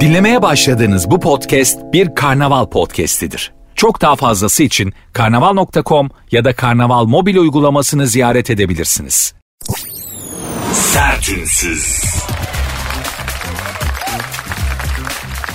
[0.00, 3.52] Dinlemeye başladığınız bu podcast bir karnaval podcastidir.
[3.74, 9.34] Çok daha fazlası için karnaval.com ya da karnaval mobil uygulamasını ziyaret edebilirsiniz.
[10.72, 12.04] Sertünsüz.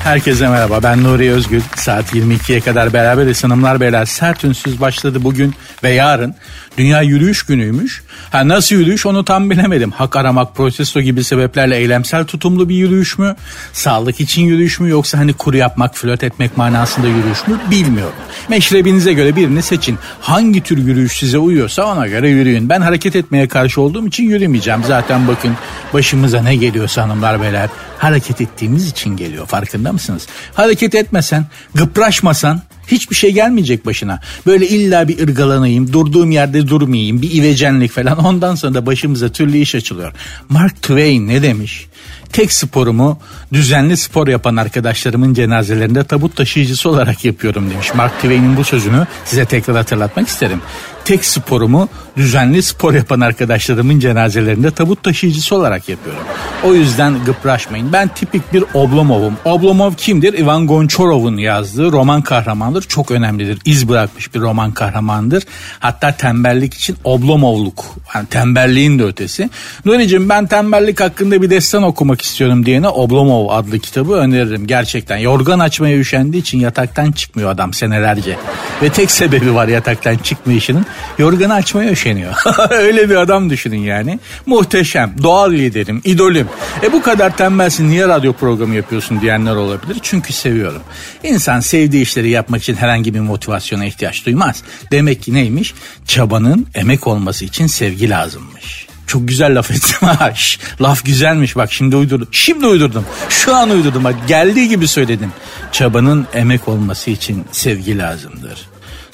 [0.05, 1.61] Herkese merhaba ben Nuri Özgül.
[1.75, 4.05] Saat 22'ye kadar beraberiz hanımlar beyler.
[4.05, 5.53] Sert ünsüz başladı bugün
[5.85, 6.35] ve yarın.
[6.77, 8.03] Dünya yürüyüş günüymüş.
[8.31, 9.91] Ha nasıl yürüyüş onu tam bilemedim.
[9.91, 13.35] Hak aramak, protesto gibi sebeplerle eylemsel tutumlu bir yürüyüş mü?
[13.73, 17.59] Sağlık için yürüyüş mü yoksa hani kuru yapmak, flört etmek manasında yürüyüş mü?
[17.71, 18.15] Bilmiyorum.
[18.49, 19.97] Meşrebinize göre birini seçin.
[20.21, 22.69] Hangi tür yürüyüş size uyuyorsa ona göre yürüyün.
[22.69, 24.83] Ben hareket etmeye karşı olduğum için yürümeyeceğim.
[24.87, 25.55] Zaten bakın
[25.93, 30.27] başımıza ne geliyorsa hanımlar beyler hareket ettiğimiz için geliyor farkında mısınız?
[30.53, 31.45] Hareket etmesen,
[31.75, 34.19] gıpraşmasan Hiçbir şey gelmeyecek başına.
[34.45, 38.17] Böyle illa bir ırgalanayım, durduğum yerde durmayayım, bir ivecenlik falan.
[38.25, 40.13] Ondan sonra da başımıza türlü iş açılıyor.
[40.49, 41.87] Mark Twain ne demiş?
[42.31, 43.19] Tek sporumu
[43.53, 47.95] düzenli spor yapan arkadaşlarımın cenazelerinde tabut taşıyıcısı olarak yapıyorum demiş.
[47.95, 50.61] Mark Twain'in bu sözünü size tekrar hatırlatmak isterim.
[51.05, 56.23] Tek sporumu düzenli spor yapan arkadaşlarımın cenazelerinde tabut taşıyıcısı olarak yapıyorum.
[56.63, 57.93] O yüzden gıpraşmayın.
[57.93, 59.37] Ben tipik bir Oblomov'um.
[59.45, 60.33] Oblomov kimdir?
[60.33, 62.81] Ivan Gonchorov'un yazdığı roman kahramandır.
[62.81, 63.59] Çok önemlidir.
[63.65, 65.43] İz bırakmış bir roman kahramandır.
[65.79, 67.85] Hatta tembellik için Oblomovluk.
[68.15, 69.49] Yani tembelliğin de ötesi.
[69.85, 74.67] Nuri'cim ben tembellik hakkında bir destan okumak istiyorum diyene Oblomov adlı kitabı öneririm.
[74.67, 78.37] Gerçekten yorgan açmaya üşendiği için yataktan çıkmıyor adam senelerce.
[78.81, 80.85] Ve tek sebebi var yataktan çıkmayışının.
[81.17, 82.33] Yorganı açmaya üşeniyor.
[82.69, 84.19] Öyle bir adam düşünün yani.
[84.45, 86.47] Muhteşem, doğal liderim, idolüm.
[86.83, 89.97] E bu kadar tembelsin niye radyo programı yapıyorsun diyenler olabilir.
[90.01, 90.81] Çünkü seviyorum.
[91.23, 94.63] İnsan sevdiği işleri yapmak için herhangi bir motivasyona ihtiyaç duymaz.
[94.91, 95.73] Demek ki neymiş?
[96.07, 98.87] Çabanın emek olması için sevgi lazımmış.
[99.07, 100.33] Çok güzel laf ettim ha.
[100.81, 102.27] laf güzelmiş bak şimdi uydurdum.
[102.31, 103.05] Şimdi uydurdum.
[103.29, 105.31] Şu an uydurdum bak geldiği gibi söyledim.
[105.71, 108.67] Çabanın emek olması için sevgi lazımdır.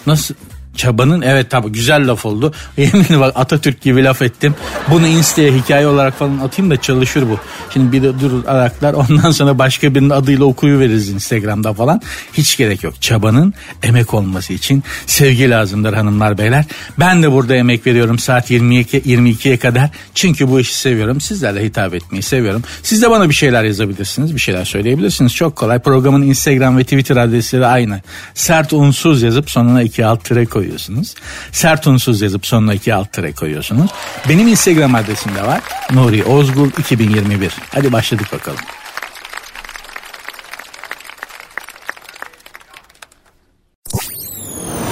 [0.08, 0.36] Nasıl
[0.76, 2.54] Çabanın evet tabi güzel laf oldu.
[2.78, 4.56] Yemin bak Atatürk gibi laf ettim.
[4.92, 7.40] Bunu Insta'ya hikaye olarak falan atayım da çalışır bu.
[7.74, 12.02] Şimdi bir de durur araklar ondan sonra başka birinin adıyla okuyu veririz Instagram'da falan.
[12.34, 13.02] Hiç gerek yok.
[13.02, 16.66] Çabanın emek olması için sevgi lazımdır hanımlar beyler.
[17.00, 19.90] Ben de burada emek veriyorum saat 22, 22'ye kadar.
[20.16, 21.22] Çünkü bu işi seviyorum.
[21.22, 22.64] Sizlerle hitap etmeyi seviyorum.
[22.84, 24.36] Siz de bana bir şeyler yazabilirsiniz.
[24.36, 25.36] Bir şeyler söyleyebilirsiniz.
[25.36, 25.80] Çok kolay.
[25.80, 28.02] Programın Instagram ve Twitter adresleri aynı.
[28.34, 31.16] Sert unsuz yazıp sonuna iki alt tire koy koyuyorsunuz.
[31.52, 33.92] Sert unsuz yazıp sonuna iki alt tere koyuyorsunuz.
[34.30, 35.62] Benim Instagram adresim de var.
[35.94, 37.52] Nuri Ozgul 2021.
[37.74, 38.60] Hadi başladık bakalım.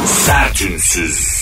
[0.06, 1.40] Sertünsüz.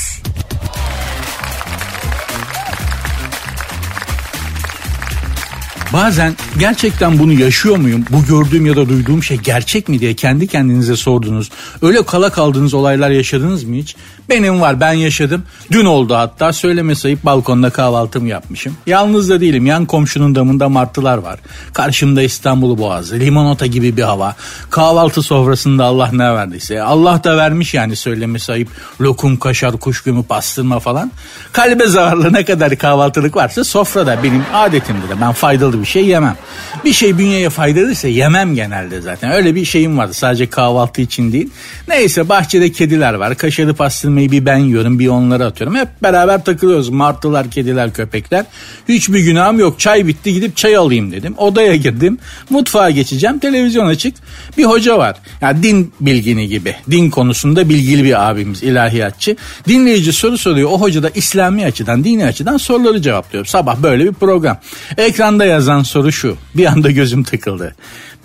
[5.93, 8.05] Bazen gerçekten bunu yaşıyor muyum?
[8.09, 11.49] Bu gördüğüm ya da duyduğum şey gerçek mi diye kendi kendinize sordunuz.
[11.81, 13.95] Öyle kala kaldığınız olaylar yaşadınız mı hiç?
[14.29, 15.43] Benim var ben yaşadım.
[15.71, 18.77] Dün oldu hatta söyleme sayıp balkonda kahvaltımı yapmışım.
[18.85, 21.39] Yalnız da değilim yan komşunun damında martılar var.
[21.73, 24.35] Karşımda İstanbul Boğazı limonata gibi bir hava.
[24.69, 26.81] Kahvaltı sofrasında Allah ne verdiyse.
[26.81, 28.69] Allah da vermiş yani söyleme sayıp
[29.01, 31.11] lokum, kaşar, kuşgümü, pastırma falan.
[31.51, 35.21] Kalbe zararlı ne kadar kahvaltılık varsa sofrada benim adetimdir.
[35.21, 36.37] Ben faydalı bir şey yemem.
[36.85, 39.31] Bir şey bünyeye faydalıysa yemem genelde zaten.
[39.31, 41.49] Öyle bir şeyim vardı sadece kahvaltı için değil.
[41.87, 43.35] Neyse bahçede kediler var.
[43.35, 43.73] Kaşarı
[44.17, 45.75] pastırmayı bir ben yiyorum bir onları atıyorum.
[45.75, 46.89] Hep beraber takılıyoruz.
[46.89, 48.45] Martılar, kediler, köpekler.
[48.87, 49.79] Hiçbir günahım yok.
[49.79, 51.33] Çay bitti gidip çay alayım dedim.
[51.37, 52.17] Odaya girdim.
[52.49, 53.39] Mutfağa geçeceğim.
[53.39, 54.15] Televizyon açık.
[54.57, 55.15] Bir hoca var.
[55.41, 56.75] Yani din bilgini gibi.
[56.91, 59.35] Din konusunda bilgili bir abimiz ilahiyatçı.
[59.67, 60.69] Dinleyici soru soruyor.
[60.71, 63.45] O hoca da İslami açıdan, dini açıdan soruları cevaplıyor.
[63.45, 64.57] Sabah böyle bir program.
[64.97, 66.37] Ekranda yazan soru şu.
[66.55, 67.75] Bir anda gözüm tıkıldı.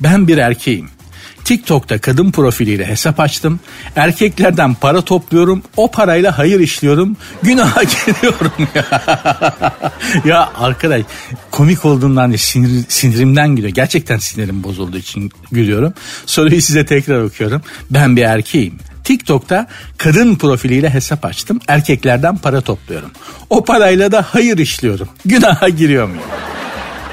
[0.00, 0.88] Ben bir erkeğim.
[1.44, 3.60] TikTok'ta kadın profiliyle hesap açtım.
[3.96, 5.62] Erkeklerden para topluyorum.
[5.76, 7.16] O parayla hayır işliyorum.
[7.42, 8.84] Günaha giriyorum ya.
[10.24, 11.02] ya arkadaş
[11.50, 13.74] komik olduğundan değil sinir, sinirimden gülüyor.
[13.74, 15.94] Gerçekten sinirim bozulduğu için gülüyorum.
[16.26, 17.62] Soruyu size tekrar okuyorum.
[17.90, 18.74] Ben bir erkeğim.
[19.04, 19.66] TikTok'ta
[19.98, 21.60] kadın profiliyle hesap açtım.
[21.68, 23.10] Erkeklerden para topluyorum.
[23.50, 25.08] O parayla da hayır işliyorum.
[25.24, 26.22] Günaha giriyor muyum?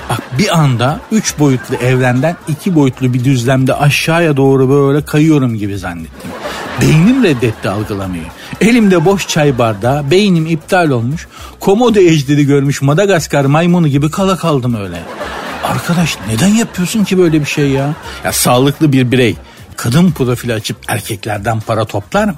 [0.09, 5.77] Bak bir anda üç boyutlu evrenden iki boyutlu bir düzlemde aşağıya doğru böyle kayıyorum gibi
[5.77, 6.31] zannettim.
[6.81, 8.23] Beynim reddetti algılamayı.
[8.61, 11.27] Elimde boş çay bardağı, beynim iptal olmuş.
[11.59, 15.03] Komodo ejderi görmüş Madagaskar maymunu gibi kala kaldım öyle.
[15.63, 17.93] Arkadaş neden yapıyorsun ki böyle bir şey ya?
[18.23, 19.35] Ya sağlıklı bir birey
[19.75, 22.35] kadın profili açıp erkeklerden para toplar mı?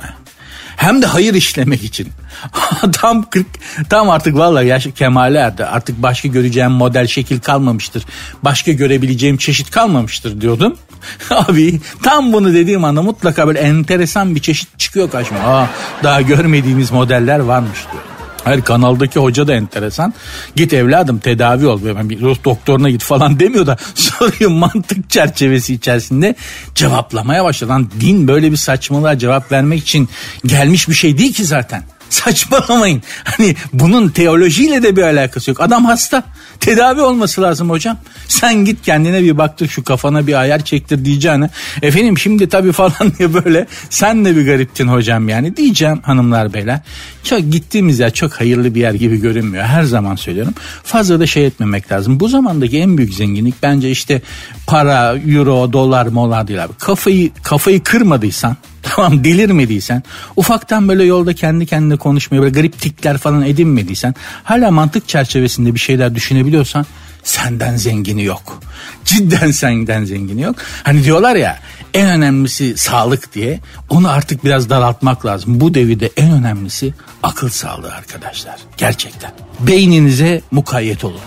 [0.75, 2.09] Hem de hayır işlemek için.
[2.93, 3.45] tam 40
[3.89, 5.65] tam artık vallahi yaş kemale erdi.
[5.65, 8.05] Artık başka göreceğim model şekil kalmamıştır.
[8.43, 10.77] Başka görebileceğim çeşit kalmamıştır diyordum.
[11.29, 15.39] Abi tam bunu dediğim anda mutlaka böyle enteresan bir çeşit çıkıyor karşıma.
[15.39, 15.67] Aa,
[16.03, 18.03] daha görmediğimiz modeller varmış diyor.
[18.43, 20.13] Hayır kanaldaki hoca da enteresan.
[20.55, 21.79] Git evladım tedavi ol.
[21.97, 26.35] Ben bir doktoruna git falan demiyor da soruyu mantık çerçevesi içerisinde
[26.75, 27.71] cevaplamaya başladı.
[27.71, 30.09] Lan din böyle bir saçmalığa cevap vermek için
[30.45, 31.83] gelmiş bir şey değil ki zaten.
[32.11, 33.03] Saçmalamayın.
[33.23, 35.61] Hani bunun teolojiyle de bir alakası yok.
[35.61, 36.23] Adam hasta.
[36.59, 37.97] Tedavi olması lazım hocam.
[38.27, 41.49] Sen git kendine bir baktır şu kafana bir ayar çektir diyeceğine.
[41.81, 46.79] Efendim şimdi tabii falan diye böyle sen de bir gariptin hocam yani diyeceğim hanımlar beyler.
[47.23, 49.63] Çok gittiğimiz yer çok hayırlı bir yer gibi görünmüyor.
[49.63, 50.53] Her zaman söylüyorum.
[50.83, 52.19] Fazla da şey etmemek lazım.
[52.19, 54.21] Bu zamandaki en büyük zenginlik bence işte
[54.67, 56.73] para, euro, dolar, molar değil abi.
[56.73, 58.57] Kafayı, kafayı kırmadıysan
[58.95, 60.03] Tamam delirmediysen
[60.35, 65.79] ufaktan böyle yolda kendi kendine konuşmaya böyle garip tikler falan edinmediysen hala mantık çerçevesinde bir
[65.79, 66.85] şeyler düşünebiliyorsan
[67.23, 68.59] senden zengini yok.
[69.05, 70.55] Cidden senden zengini yok.
[70.83, 71.59] Hani diyorlar ya
[71.93, 75.59] en önemlisi sağlık diye onu artık biraz daraltmak lazım.
[75.59, 76.93] Bu devirde en önemlisi
[77.23, 78.55] akıl sağlığı arkadaşlar.
[78.77, 79.31] Gerçekten.
[79.59, 81.19] Beyninize mukayyet olun.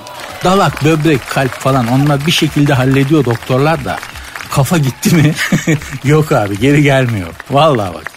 [0.44, 3.98] Dalak, böbrek, kalp falan onlar bir şekilde hallediyor doktorlar da
[4.54, 5.34] kafa gitti mi?
[6.04, 7.28] Yok abi geri gelmiyor.
[7.50, 8.10] Vallahi bak.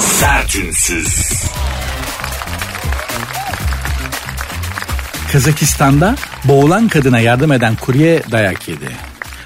[0.00, 1.32] Sertünsüz.
[5.32, 8.88] Kazakistan'da boğulan kadına yardım eden kurye dayak yedi.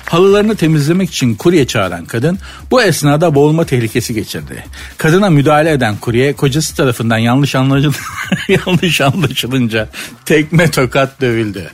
[0.04, 2.38] Halılarını temizlemek için kurye çağıran kadın
[2.70, 4.64] bu esnada boğulma tehlikesi geçirdi.
[4.98, 7.92] Kadına müdahale eden kurye kocası tarafından yanlış, anlaşıl
[8.48, 9.88] yanlış anlaşılınca
[10.24, 11.70] tekme tokat dövüldü.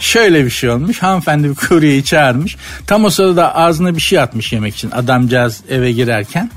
[0.00, 2.56] Şöyle bir şey olmuş hanımefendi bir kuryeyi çağırmış
[2.86, 6.50] tam o sırada ağzına bir şey atmış yemek için adamcağız eve girerken.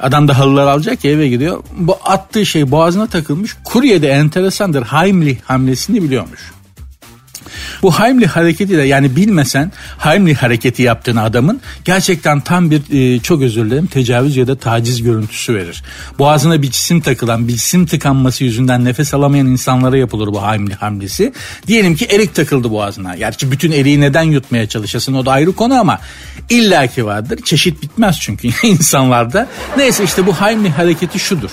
[0.00, 1.62] Adam da halılar alacak ya eve gidiyor.
[1.76, 3.56] Bu attığı şey boğazına takılmış.
[3.64, 4.82] Kurye de enteresandır.
[4.82, 6.40] Heimlich hamlesini biliyormuş.
[7.82, 13.42] Bu Heimlich hareketi de yani bilmesen Heimlich hareketi yaptığın adamın gerçekten tam bir e, çok
[13.42, 15.82] özür dilerim tecavüz ya da taciz görüntüsü verir.
[16.18, 21.32] Boğazına bir cisim takılan bir cisim tıkanması yüzünden nefes alamayan insanlara yapılır bu Heimlich hamlesi.
[21.66, 23.16] Diyelim ki erik takıldı boğazına.
[23.16, 26.00] Gerçi bütün eriği neden yutmaya çalışasın o da ayrı konu ama
[26.50, 27.38] illaki vardır.
[27.44, 29.48] Çeşit bitmez çünkü insanlarda.
[29.76, 31.50] Neyse işte bu Heimlich hareketi şudur.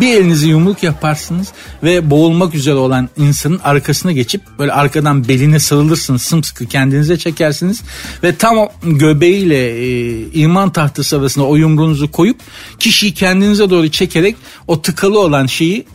[0.00, 1.52] Bir elinizi yumruk yaparsınız
[1.82, 7.82] ve boğulmak üzere olan insanın arkasına geçip böyle arkadan beline sarılırsınız sımsıkı kendinize çekersiniz
[8.22, 12.36] ve tam o göbeğiyle e, iman tahtası arasında o yumruğunuzu koyup
[12.78, 14.36] kişiyi kendinize doğru çekerek
[14.68, 15.86] o tıkalı olan şeyi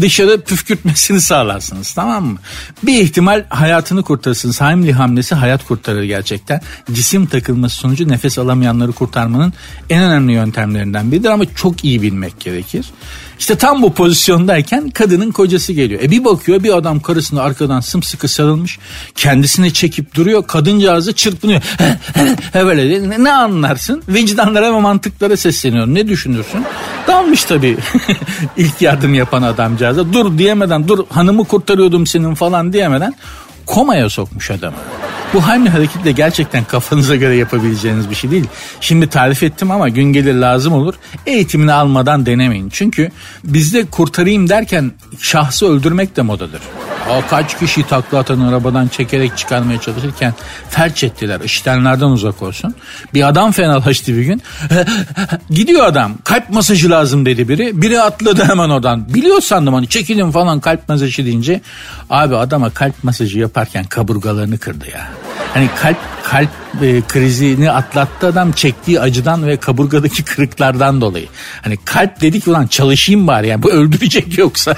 [0.00, 2.38] dışarı püfkürtmesini sağlarsınız tamam mı?
[2.82, 4.60] Bir ihtimal hayatını kurtarırsınız.
[4.60, 6.60] Heimlich hamlesi hayat kurtarır gerçekten.
[6.92, 9.52] Cisim takılması sonucu nefes alamayanları kurtarmanın
[9.90, 12.86] en önemli yöntemlerinden biridir ama çok iyi bilmek gerekir.
[13.42, 16.02] İşte tam bu pozisyondayken kadının kocası geliyor.
[16.02, 18.78] E bir bakıyor bir adam karısını arkadan sımsıkı sarılmış.
[19.14, 20.46] Kendisine çekip duruyor.
[20.46, 21.62] Kadıncağızı çırpınıyor.
[22.54, 24.02] Böyle ne, ne anlarsın?
[24.08, 25.86] Vicdanlara ve mantıklara sesleniyor.
[25.86, 26.64] Ne düşünürsün?
[27.06, 27.76] Dalmış tabii
[28.56, 30.12] ilk yardım yapan adamcağıza.
[30.12, 33.14] Dur diyemeden dur hanımı kurtarıyordum senin falan diyemeden
[33.66, 34.76] komaya sokmuş adamı.
[35.34, 38.44] Bu hangi hareket de gerçekten kafanıza göre yapabileceğiniz bir şey değil.
[38.80, 40.94] Şimdi tarif ettim ama gün gelir lazım olur.
[41.26, 42.68] Eğitimini almadan denemeyin.
[42.72, 43.10] Çünkü
[43.44, 46.60] bizde kurtarayım derken şahsı öldürmek de modadır.
[47.10, 50.34] O kaç kişi takla atan arabadan çekerek çıkarmaya çalışırken
[50.70, 51.40] felç ettiler.
[51.44, 52.74] İştenlerden uzak olsun.
[53.14, 54.42] Bir adam fenalaştı bir gün.
[55.50, 56.14] Gidiyor adam.
[56.24, 57.82] Kalp masajı lazım dedi biri.
[57.82, 59.14] Biri atladı hemen oradan.
[59.14, 61.60] Biliyor sandım hani çekilin falan kalp masajı deyince.
[62.10, 65.08] Abi adama kalp masajı yaparken kaburgalarını kırdı ya.
[65.54, 66.48] Hani kalp kalp
[66.82, 71.26] e, krizini atlattı adam çektiği acıdan ve kaburgadaki kırıklardan dolayı.
[71.62, 74.76] Hani kalp dedik ulan çalışayım bari yani bu öldürecek yoksa.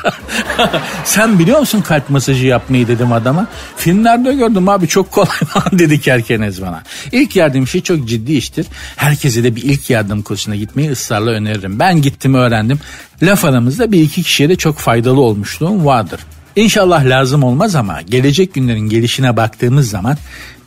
[1.04, 3.46] Sen biliyor musun kalp masajı yapmayı dedim adama.
[3.76, 6.82] Filmlerde gördüm abi çok kolay falan dedik herkeniz bana.
[7.12, 8.66] İlk yardım işi çok ciddi iştir.
[8.96, 11.78] Herkese de bir ilk yardım kursuna gitmeyi ısrarla öneririm.
[11.78, 12.78] Ben gittim öğrendim.
[13.22, 16.20] Laf aramızda bir iki kişiye de çok faydalı olmuşluğum vardır.
[16.56, 20.16] İnşallah lazım olmaz ama gelecek günlerin gelişine baktığımız zaman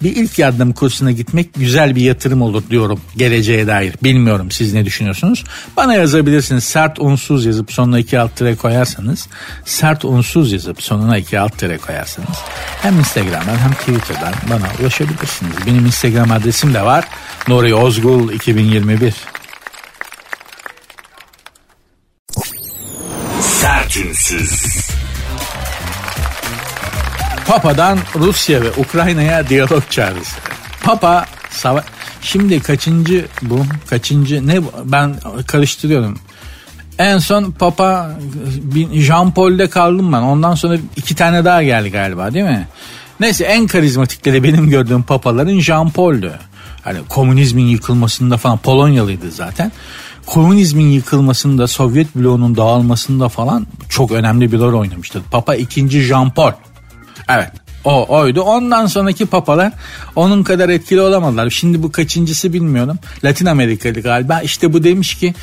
[0.03, 3.95] bir ilk yardım kursuna gitmek güzel bir yatırım olur diyorum geleceğe dair.
[4.03, 5.43] Bilmiyorum siz ne düşünüyorsunuz?
[5.77, 6.63] Bana yazabilirsiniz.
[6.63, 9.27] Sert unsuz yazıp sonuna iki alt tire koyarsanız
[9.65, 12.37] sert unsuz yazıp sonuna iki alt tire koyarsanız
[12.81, 15.53] hem Instagram'dan hem Twitter'dan bana ulaşabilirsiniz.
[15.65, 17.05] Benim Instagram adresim de var.
[17.47, 19.13] Nuri Ozgul 2021.
[23.41, 24.86] Sertünsüz.
[27.47, 30.35] Papa'dan Rusya ve Ukrayna'ya diyalog çağrısı.
[30.83, 31.83] Papa sava
[32.21, 33.65] Şimdi kaçıncı bu?
[33.89, 35.15] Kaçıncı ne ben
[35.47, 36.19] karıştırıyorum.
[36.99, 38.11] En son Papa
[38.93, 40.21] Jean Paul'de kaldım ben.
[40.21, 42.67] Ondan sonra iki tane daha geldi galiba değil mi?
[43.19, 46.31] Neyse en karizmatikleri benim gördüğüm papaların Jean Paul'dü.
[46.83, 49.71] Hani komünizmin yıkılmasında falan Polonyalıydı zaten.
[50.25, 55.21] Komünizmin yıkılmasında Sovyet bloğunun dağılmasında falan çok önemli bir rol oynamıştı.
[55.31, 55.89] Papa 2.
[55.89, 56.51] Jean Paul.
[57.29, 57.51] Evet
[57.83, 58.41] o oydu.
[58.41, 59.73] Ondan sonraki papalar
[60.15, 61.49] onun kadar etkili olamadılar.
[61.49, 62.99] Şimdi bu kaçıncısı bilmiyorum.
[63.23, 64.41] Latin Amerikalı galiba.
[64.41, 65.33] İşte bu demiş ki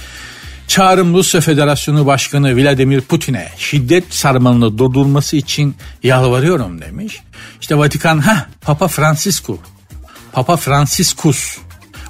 [0.68, 7.20] Çağrım Rusya Federasyonu Başkanı Vladimir Putin'e şiddet sarmalını durdurması için yalvarıyorum demiş.
[7.60, 9.58] İşte Vatikan ha Papa Francisco
[10.32, 11.58] Papa Franciscus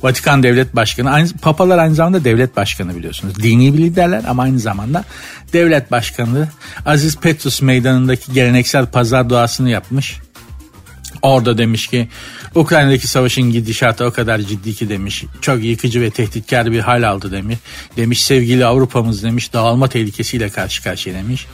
[0.05, 1.11] Vatikan Devlet Başkanı.
[1.11, 3.43] Aynı, papalar aynı zamanda devlet başkanı biliyorsunuz.
[3.43, 5.05] Dini bir liderler ama aynı zamanda
[5.53, 6.49] devlet başkanı.
[6.87, 10.19] Aziz Petrus meydanındaki geleneksel pazar duasını yapmış.
[11.23, 12.09] Orada demiş ki
[12.55, 15.25] Ukrayna'daki savaşın gidişatı o kadar ciddi ki demiş.
[15.41, 17.59] Çok yıkıcı ve tehditkar bir hal aldı demiş.
[17.97, 21.47] Demiş sevgili Avrupa'mız demiş dağılma tehlikesiyle karşı karşıya demiş.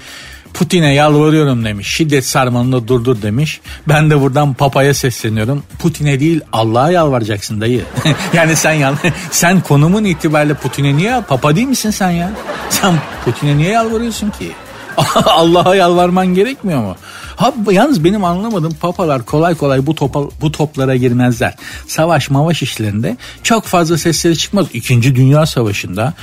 [0.54, 1.88] Putin'e yalvarıyorum demiş.
[1.88, 3.60] Şiddet sarmalını durdur demiş.
[3.88, 5.62] Ben de buradan papaya sesleniyorum.
[5.78, 7.82] Putin'e değil Allah'a yalvaracaksın dayı.
[8.32, 8.94] yani sen yal
[9.30, 12.30] sen konumun itibariyle Putin'e niye papa değil misin sen ya?
[12.70, 14.52] Sen Putin'e niye yalvarıyorsun ki?
[15.26, 16.96] Allah'a yalvarman gerekmiyor mu?
[17.36, 21.54] Ha, yalnız benim anlamadığım papalar kolay kolay bu topa, bu toplara girmezler.
[21.86, 24.66] Savaş mavaş işlerinde çok fazla sesleri çıkmaz.
[24.72, 26.14] İkinci Dünya Savaşı'nda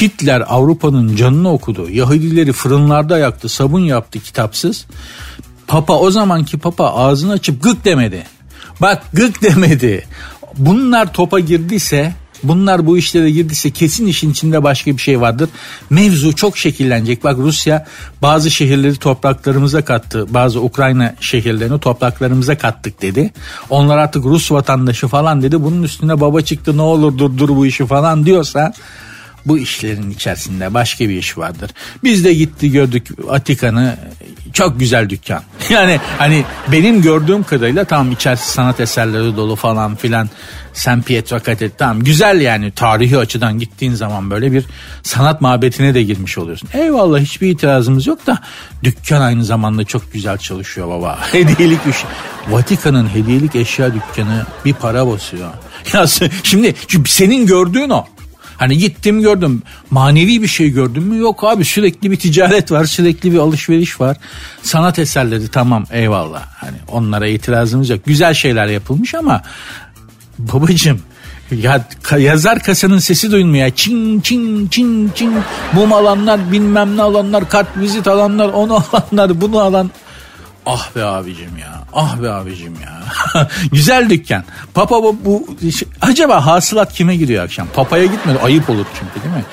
[0.00, 1.90] Hitler Avrupa'nın canını okudu.
[1.90, 4.86] Yahudileri fırınlarda yaktı, sabun yaptı kitapsız.
[5.66, 8.26] Papa o zamanki papa ağzını açıp gık demedi.
[8.80, 10.06] Bak gık demedi.
[10.58, 12.12] Bunlar topa girdiyse
[12.42, 15.48] Bunlar bu işlere girdiyse kesin işin içinde başka bir şey vardır.
[15.90, 17.24] Mevzu çok şekillenecek.
[17.24, 17.86] Bak Rusya
[18.22, 20.34] bazı şehirleri topraklarımıza kattı.
[20.34, 23.30] Bazı Ukrayna şehirlerini topraklarımıza kattık dedi.
[23.70, 25.62] Onlar artık Rus vatandaşı falan dedi.
[25.62, 28.72] Bunun üstüne baba çıktı ne olur durdur bu işi falan diyorsa
[29.46, 31.70] bu işlerin içerisinde başka bir iş vardır.
[32.04, 33.96] Biz de gitti gördük Vatikan'ı
[34.52, 35.42] çok güzel dükkan.
[35.70, 40.28] Yani hani benim gördüğüm kadarıyla tam içerisi sanat eserleri dolu falan filan.
[40.72, 44.64] San Pietro Katedral tamam güzel yani tarihi açıdan gittiğin zaman böyle bir
[45.02, 46.68] sanat mabetine de girmiş oluyorsun.
[46.72, 48.38] Eyvallah hiçbir itirazımız yok da
[48.84, 51.18] dükkan aynı zamanda çok güzel çalışıyor baba.
[51.32, 51.96] Hediyelik iş.
[52.48, 55.50] Vatikan'ın hediyelik eşya dükkanı bir para basıyor.
[55.92, 56.06] Ya
[56.42, 56.74] şimdi
[57.06, 58.06] senin gördüğün o.
[58.56, 63.32] Hani gittim gördüm manevi bir şey gördüm mü yok abi sürekli bir ticaret var sürekli
[63.32, 64.16] bir alışveriş var.
[64.62, 69.42] Sanat eserleri tamam eyvallah hani onlara itirazımız yok güzel şeyler yapılmış ama
[70.38, 71.00] babacım
[71.50, 73.70] ya yazar kasanın sesi duyulmuyor.
[73.70, 75.32] Çin çin çin çin
[75.72, 79.90] mum alanlar bilmem ne alanlar kart vizit alanlar onu alanlar bunu alan
[80.66, 81.82] Ah be abicim ya.
[81.92, 83.06] Ah be abicim ya.
[83.72, 84.44] Güzel dükkan.
[84.74, 85.48] Papa bu, bu
[86.00, 87.68] acaba hasılat kime gidiyor akşam?
[87.74, 88.38] Papaya gitmedi.
[88.38, 89.44] Ayıp olur çünkü değil mi?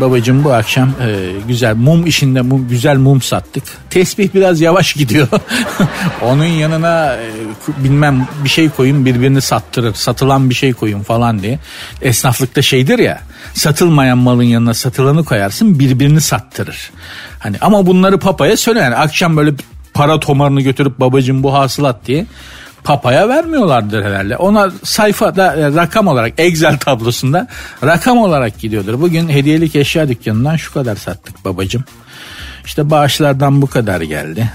[0.00, 3.64] Babacım bu akşam e, güzel mum işinde mum, güzel mum sattık.
[3.90, 5.28] Tesbih biraz yavaş gidiyor.
[6.22, 7.30] Onun yanına e,
[7.78, 9.94] bilmem bir şey koyun birbirini sattırır.
[9.94, 11.58] Satılan bir şey koyun falan diye.
[12.02, 13.20] Esnaflıkta şeydir ya.
[13.54, 16.90] Satılmayan malın yanına satılanı koyarsın birbirini sattırır.
[17.38, 19.54] Hani ama bunları papaya söyle yani akşam böyle
[19.94, 22.26] para tomarını götürüp babacım bu hasılat diye
[22.84, 24.36] papaya vermiyorlardır herhalde.
[24.36, 27.46] Ona sayfada e, rakam olarak Excel tablosunda
[27.84, 29.00] rakam olarak gidiyordur.
[29.00, 31.84] Bugün hediyelik eşya dükkanından şu kadar sattık babacım.
[32.64, 34.50] İşte bağışlardan bu kadar geldi.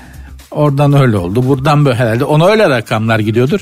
[0.52, 1.48] Oradan öyle oldu.
[1.48, 3.60] Buradan böyle herhalde ona öyle rakamlar gidiyordur.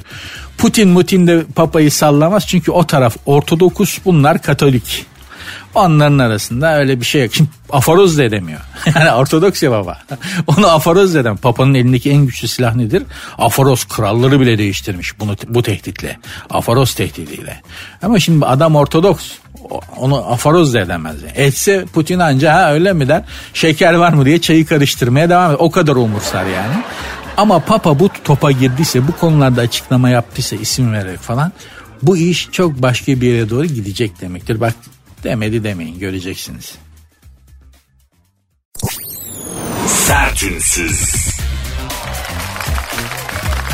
[0.58, 5.06] Putin Mutin de papayı sallamaz çünkü o taraf Ortodokus bunlar Katolik.
[5.76, 7.34] Onların arasında öyle bir şey yok.
[7.36, 8.60] Şimdi aforoz da edemiyor.
[8.96, 9.98] yani Ortodoks ya baba.
[10.48, 11.38] Onu aforoz edem.
[11.38, 13.04] Papa'nın elindeki en güçlü silah nedir?
[13.38, 16.18] Aforoz kralları bile değiştirmiş bunu bu tehditle.
[16.50, 17.62] Aforoz tehdidiyle.
[18.02, 19.32] Ama şimdi adam Ortodoks.
[19.98, 21.16] Onu aforoz da edemez.
[21.36, 23.24] Etse Putin anca ha öyle mi der.
[23.54, 25.58] Şeker var mı diye çayı karıştırmaya devam eder.
[25.60, 26.74] O kadar umursar yani.
[27.38, 31.52] Ama Papa bu topa girdiyse bu konularda açıklama yaptıysa isim vererek falan
[32.04, 34.62] bu iş çok başka bir yere doğru gidecek demektir.
[34.62, 34.74] Bak
[35.24, 36.76] Demedi demeyin göreceksiniz.
[39.88, 41.14] Sertünsüz.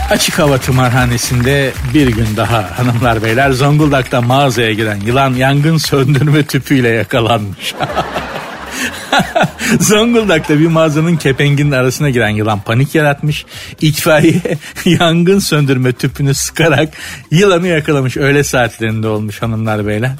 [0.09, 6.89] Açık hava tımarhanesinde bir gün daha hanımlar beyler Zonguldak'ta mağazaya giren yılan yangın söndürme tüpüyle
[6.89, 7.75] yakalanmış.
[9.79, 13.45] Zonguldak'ta bir mağazanın kepenginin arasına giren yılan panik yaratmış.
[13.81, 14.41] İtfaiye
[14.85, 16.89] yangın söndürme tüpünü sıkarak
[17.31, 18.17] yılanı yakalamış.
[18.17, 20.11] Öğle saatlerinde olmuş hanımlar beyler.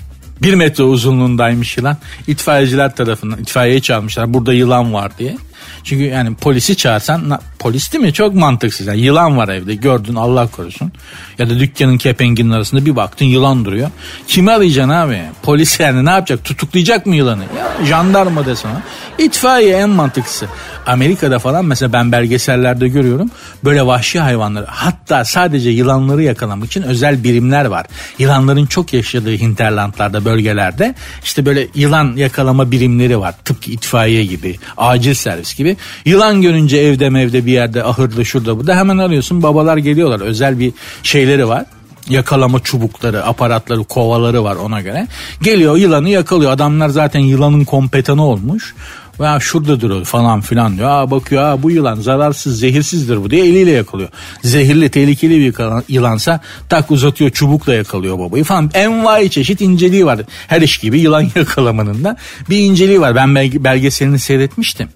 [0.42, 1.98] Bir metre uzunluğundaymış yılan.
[2.28, 4.34] İtfaiyeciler tarafından itfaiyeyi çalmışlar.
[4.34, 5.38] Burada yılan var diye.
[5.84, 8.14] Çünkü yani polisi çağırsan polis değil mi?
[8.14, 8.88] Çok mantıksız.
[8.88, 10.92] Yani yılan var evde gördün Allah korusun.
[11.38, 13.90] Ya da dükkanın kepenginin arasında bir baktın yılan duruyor.
[14.28, 15.22] Kimi arayacaksın abi?
[15.44, 16.44] Polis yani ne yapacak?
[16.44, 17.44] Tutuklayacak mı yılanı?
[17.58, 18.74] Ya jandarma desene.
[19.18, 20.48] İtfaiye en mantıklısı.
[20.88, 23.32] Amerika'da falan mesela ben belgesellerde görüyorum.
[23.64, 27.86] Böyle vahşi hayvanları hatta sadece yılanları yakalamak için özel birimler var.
[28.20, 33.36] Yılanların çok yaşadığı hinterlandlarda bölgelerde işte böyle yılan yakalama birimleri var.
[33.46, 35.69] Tıpkı itfaiye gibi acil servis gibi.
[36.06, 40.74] Yılan görünce evde mevde bir yerde ahırda şurada burada hemen arıyorsun babalar geliyorlar özel bir
[41.04, 41.66] şeyleri var
[42.10, 45.08] yakalama çubukları, aparatları, kovaları var ona göre.
[45.42, 46.52] Geliyor yılanı yakalıyor.
[46.52, 48.76] Adamlar zaten yılanın kompetanı olmuş.
[49.20, 50.90] Ya şurada duruyor falan filan diyor.
[50.90, 54.10] Aa bakıyor aa bu yılan zararsız zehir,sizdir bu diye eliyle yakalıyor.
[54.44, 55.54] Zehirli tehlikeli bir
[55.94, 58.72] yılansa tak uzatıyor çubukla yakalıyor babayı falan.
[58.74, 60.20] Envai çeşit inceliği var.
[60.48, 62.18] Her iş gibi yılan yakalamanın da
[62.50, 63.16] bir inceliği var.
[63.16, 64.90] Ben belgeselini seyretmiştim.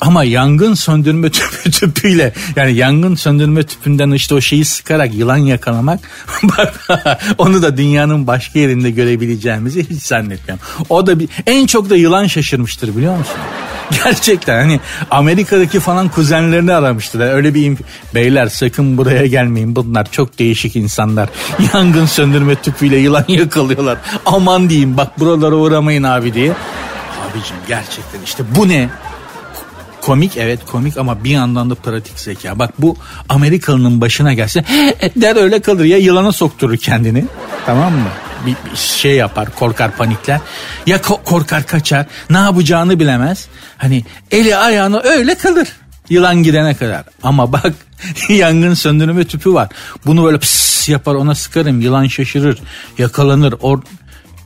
[0.00, 6.00] Ama yangın söndürme tüpü tüpüyle yani yangın söndürme tüpünden işte o şeyi sıkarak yılan yakalamak
[7.38, 10.64] onu da dünyanın başka yerinde görebileceğimizi hiç zannetmiyorum.
[10.88, 13.36] O da bir, en çok da yılan şaşırmıştır biliyor musun?
[14.04, 17.20] Gerçekten hani Amerika'daki falan kuzenlerini aramıştır.
[17.20, 17.78] Öyle bir
[18.14, 21.28] beyler sakın buraya gelmeyin bunlar çok değişik insanlar.
[21.74, 23.98] Yangın söndürme tüpüyle yılan yakalıyorlar.
[24.26, 26.52] Aman diyeyim bak buralara uğramayın abi diye.
[27.30, 28.88] Abicim gerçekten işte bu ne?
[30.06, 32.58] Komik evet komik ama bir yandan da pratik zeka.
[32.58, 32.96] Bak bu
[33.28, 34.64] Amerikalı'nın başına gelse
[35.16, 37.24] der öyle kalır ya yılana sokturur kendini.
[37.66, 38.08] Tamam mı?
[38.46, 40.40] Bir, bir şey yapar korkar panikler.
[40.86, 43.46] Ya ko- korkar kaçar ne yapacağını bilemez.
[43.76, 45.68] Hani eli ayağını öyle kalır
[46.10, 47.04] yılan gidene kadar.
[47.22, 47.74] Ama bak
[48.28, 49.68] yangın söndürme tüpü var.
[50.06, 52.58] Bunu böyle pıs yapar ona sıkarım yılan şaşırır
[52.98, 53.54] yakalanır.
[53.60, 53.82] Or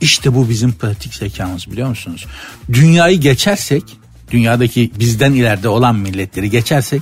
[0.01, 2.25] işte bu bizim pratik zekamız biliyor musunuz?
[2.73, 4.00] Dünyayı geçersek
[4.31, 7.01] dünyadaki bizden ileride olan milletleri geçersek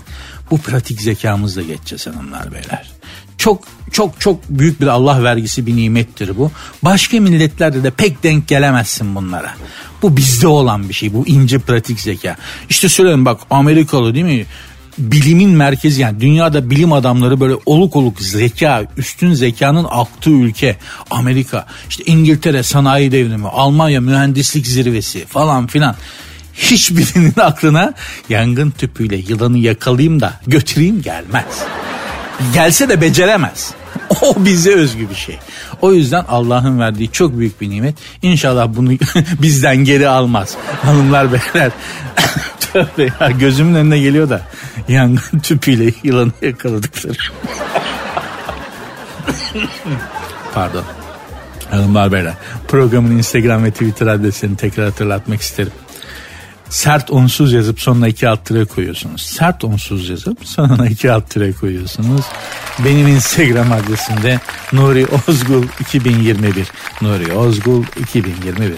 [0.52, 2.90] bu pratik zekamızla geçeceğiz hanımlar beyler.
[3.38, 6.52] Çok çok çok büyük bir Allah vergisi bir nimettir bu.
[6.84, 9.54] Başka milletlerde de pek denk gelemezsin bunlara.
[10.02, 12.36] Bu bizde olan bir şey bu ince pratik zeka.
[12.70, 14.46] İşte söyleyeyim bak Amerikalı değil mi?
[15.00, 20.78] bilimin merkezi yani dünyada bilim adamları böyle oluk oluk zeka, üstün zekanın aktığı ülke
[21.12, 25.96] Amerika, işte İngiltere sanayi devrimi, Almanya mühendislik zirvesi falan filan
[26.60, 27.94] hiçbirinin aklına
[28.30, 31.64] yangın tüpüyle yılanı yakalayayım da götüreyim gelmez.
[32.54, 33.74] Gelse de beceremez.
[34.22, 35.40] O bize özgü bir şey.
[35.82, 37.96] O yüzden Allah'ın verdiği çok büyük bir nimet.
[38.22, 38.92] İnşallah bunu
[39.42, 40.56] bizden geri almaz.
[40.84, 41.72] Hanımlar beyler.
[42.60, 44.42] Tövbe ya gözümün önüne geliyor da
[44.88, 47.18] yangın tüpüyle yılanı yakaladıkları.
[50.54, 50.84] Pardon.
[51.72, 52.34] Hanımlar beyler
[52.68, 55.72] programın Instagram ve Twitter adresini tekrar hatırlatmak isterim.
[56.70, 59.22] Sert unsuz yazıp sonuna iki alt tire koyuyorsunuz.
[59.22, 62.26] Sert unsuz yazıp sonuna iki alt tire koyuyorsunuz.
[62.86, 64.40] Benim Instagram adresimde
[64.74, 66.68] Nuri Ozgul 2021.
[67.02, 68.74] Nuri Ozgul 2021.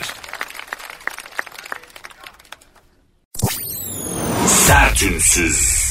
[4.47, 5.81] Sertünsüz.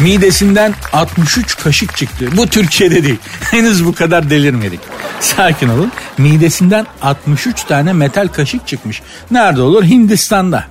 [0.00, 2.28] Midesinden 63 kaşık çıktı.
[2.36, 3.18] Bu Türkiye'de değil.
[3.50, 4.80] Henüz bu kadar delirmedik.
[5.20, 5.92] Sakin olun.
[6.18, 9.02] Midesinden 63 tane metal kaşık çıkmış.
[9.30, 9.84] Nerede olur?
[9.84, 10.64] Hindistan'da.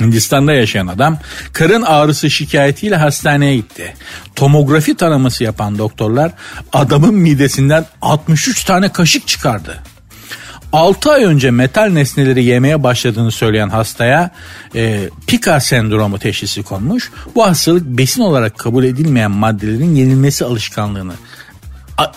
[0.00, 1.18] Hindistan'da yaşayan adam
[1.52, 3.94] karın ağrısı şikayetiyle hastaneye gitti.
[4.34, 6.32] Tomografi taraması yapan doktorlar
[6.72, 9.82] adamın midesinden 63 tane kaşık çıkardı.
[10.72, 14.30] 6 ay önce metal nesneleri yemeye başladığını söyleyen hastaya
[14.74, 17.10] e, Pika sendromu teşhisi konmuş.
[17.34, 21.12] Bu hastalık besin olarak kabul edilmeyen maddelerin yenilmesi alışkanlığını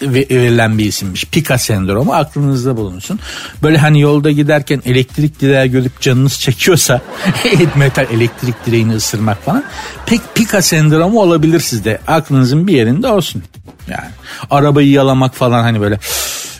[0.02, 1.26] verilen bir isimmiş.
[1.26, 3.20] Pika sendromu aklınızda bulunsun.
[3.64, 7.02] Böyle hani yolda giderken elektrik direği görüp canınız çekiyorsa
[7.76, 9.64] metal elektrik direğini ısırmak falan
[10.06, 12.00] pek Pika sendromu olabilir sizde.
[12.08, 13.44] Aklınızın bir yerinde olsun.
[13.88, 14.10] Yani
[14.52, 16.00] arabayı yalamak falan hani böyle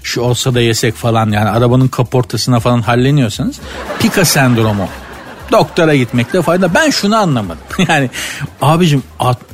[0.04, 3.60] şu olsa da yesek falan yani arabanın kaportasına falan halleniyorsanız
[4.00, 4.90] Pika sendromu
[5.52, 6.74] doktora gitmekte fayda.
[6.74, 7.64] Ben şunu anlamadım.
[7.88, 8.10] Yani
[8.62, 9.04] abicim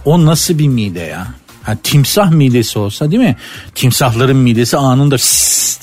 [0.06, 1.28] o nasıl bir mide ya?
[1.66, 3.36] Ha, timsah midesi olsa değil mi?
[3.76, 5.18] Timsahların midesi anında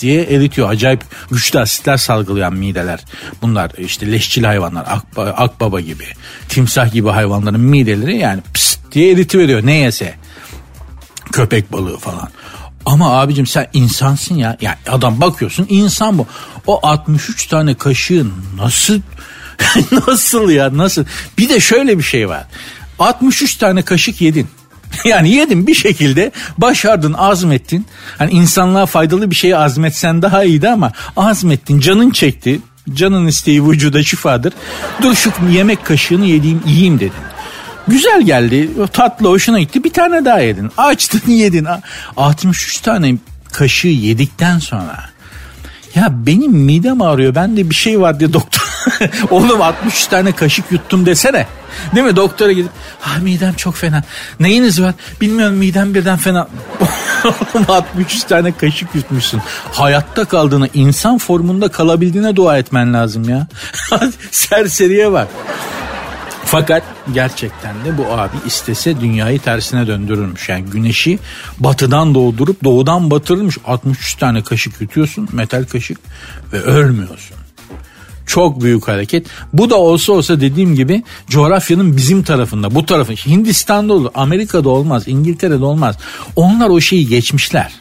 [0.01, 0.71] diye eritiyor.
[0.71, 3.01] Acayip güçlü asitler salgılayan mideler.
[3.42, 4.85] Bunlar işte leşçil hayvanlar.
[4.88, 6.05] Akbaba, akbaba gibi.
[6.49, 10.14] Timsah gibi hayvanların mideleri yani pıst diye eritiveriyor ne yese.
[11.33, 12.29] Köpek balığı falan.
[12.87, 14.57] Ama abicim sen insansın ya.
[14.61, 16.27] Yani adam bakıyorsun insan bu.
[16.66, 19.01] O 63 tane kaşığın nasıl
[20.07, 21.05] nasıl ya nasıl?
[21.38, 22.47] Bir de şöyle bir şey var.
[22.99, 24.49] 63 tane kaşık yedin.
[25.05, 27.87] Yani yedin bir şekilde başardın azmettin.
[28.18, 32.61] Hani insanlığa faydalı bir şeyi azmetsen daha iyiydi ama azmettin canın çekti.
[32.94, 34.52] Canın isteği vücuda şifadır.
[35.02, 37.12] Dur şu yemek kaşığını yediğim yiyeyim dedin.
[37.88, 38.70] Güzel geldi.
[38.92, 39.85] Tatlı hoşuna gitti.
[39.85, 40.70] Bir tane daha yedin.
[40.76, 41.66] Açtın yedin.
[42.16, 43.14] 63 tane
[43.52, 45.12] kaşığı yedikten sonra
[45.94, 47.35] ya benim midem ağrıyor.
[47.35, 48.62] Bende bir şey var diye doktor.
[49.31, 51.47] Oğlum 63 tane kaşık yuttum desene.
[51.95, 52.17] Değil mi?
[52.17, 54.03] Doktora gidip ha midem çok fena.
[54.41, 54.95] Neyiniz var?
[55.21, 56.49] Bilmiyorum midem birden fena.
[57.69, 59.43] 63 tane kaşık yutmuşsun.
[59.73, 63.47] Hayatta kaldığını, insan formunda kalabildiğine dua etmen lazım ya.
[64.31, 65.29] Serseriye bak.
[66.45, 66.83] Fakat
[67.15, 70.49] gerçekten de bu abi istese dünyayı tersine döndürürmüş.
[70.49, 71.19] Yani güneşi
[71.59, 73.59] batıdan doğdurup doğudan batırılmış.
[73.67, 75.99] 63 tane kaşık yutuyorsun metal kaşık
[76.53, 77.41] ve ölmüyorsun.
[78.33, 79.27] Çok büyük hareket.
[79.53, 85.09] Bu da olsa olsa dediğim gibi coğrafyanın bizim tarafında bu tarafın Hindistan'da olur Amerika'da olmaz
[85.09, 85.97] İngiltere'de olmaz.
[86.37, 87.73] Onlar o şeyi geçmişler.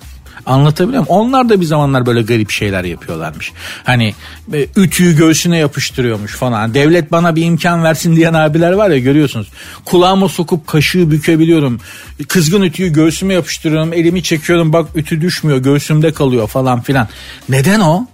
[0.45, 1.21] Anlatabiliyor muyum?
[1.21, 3.51] Onlar da bir zamanlar böyle garip şeyler yapıyorlarmış.
[3.83, 4.13] Hani
[4.53, 6.73] e, ütüyü göğsüne yapıştırıyormuş falan.
[6.73, 9.47] Devlet bana bir imkan versin diyen abiler var ya görüyorsunuz.
[9.85, 11.79] Kulağıma sokup kaşığı bükebiliyorum.
[12.27, 13.93] Kızgın ütüyü göğsüme yapıştırıyorum.
[13.93, 17.07] Elimi çekiyorum bak ütü düşmüyor göğsümde kalıyor falan filan.
[17.49, 18.07] Neden o?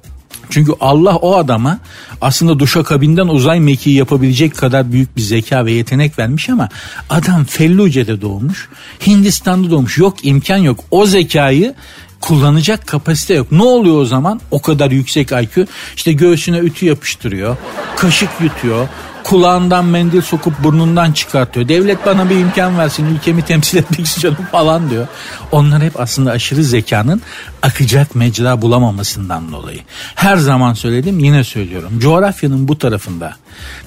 [0.49, 1.79] Çünkü Allah o adama
[2.21, 6.69] aslında duşa kabinden uzay mekiği yapabilecek kadar büyük bir zeka ve yetenek vermiş ama
[7.09, 8.69] adam Felluce'de doğmuş.
[9.07, 9.97] Hindistan'da doğmuş.
[9.97, 10.79] Yok imkan yok.
[10.91, 11.75] O zekayı
[12.21, 13.51] kullanacak kapasite yok.
[13.51, 14.41] Ne oluyor o zaman?
[14.51, 15.67] O kadar yüksek IQ.
[15.95, 17.57] İşte göğsüne ütü yapıştırıyor.
[17.97, 18.87] Kaşık yutuyor.
[19.29, 21.67] Kulağından mendil sokup burnundan çıkartıyor.
[21.67, 25.07] Devlet bana bir imkan versin ülkemi temsil etmek istiyorum falan diyor.
[25.51, 27.21] Onlar hep aslında aşırı zekanın
[27.61, 29.79] akacak mecra bulamamasından dolayı.
[30.15, 31.99] Her zaman söyledim yine söylüyorum.
[31.99, 33.35] Coğrafyanın bu tarafında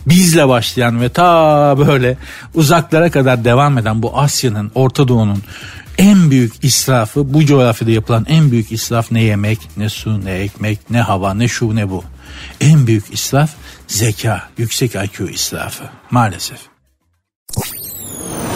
[0.07, 2.17] bizle başlayan ve ta böyle
[2.55, 5.43] uzaklara kadar devam eden bu Asya'nın, Orta Doğu'nun
[5.99, 10.91] en büyük israfı bu coğrafyada yapılan en büyük israf ne yemek, ne su, ne ekmek,
[10.91, 12.05] ne hava, ne şu, ne bu.
[12.61, 13.51] En büyük israf
[13.91, 16.59] zeka, yüksek IQ israfı maalesef.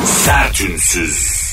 [0.04, 1.44] Sertünsüz.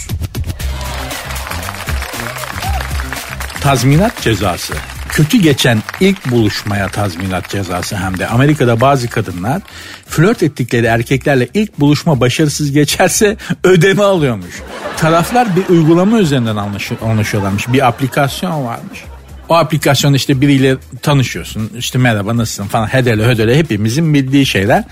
[3.61, 4.73] Tazminat cezası
[5.09, 9.61] kötü geçen ilk buluşmaya tazminat cezası hem de Amerika'da bazı kadınlar
[10.07, 14.61] flört ettikleri erkeklerle ilk buluşma başarısız geçerse ödeme alıyormuş.
[14.97, 16.55] Taraflar bir uygulama üzerinden
[17.01, 17.67] anlaşıyorlarmış.
[17.67, 19.03] Bir aplikasyon varmış.
[19.51, 21.71] O aplikasyon işte biriyle tanışıyorsun.
[21.77, 24.83] İşte merhaba nasılsın falan hedele hödele hepimizin bildiği şeyler.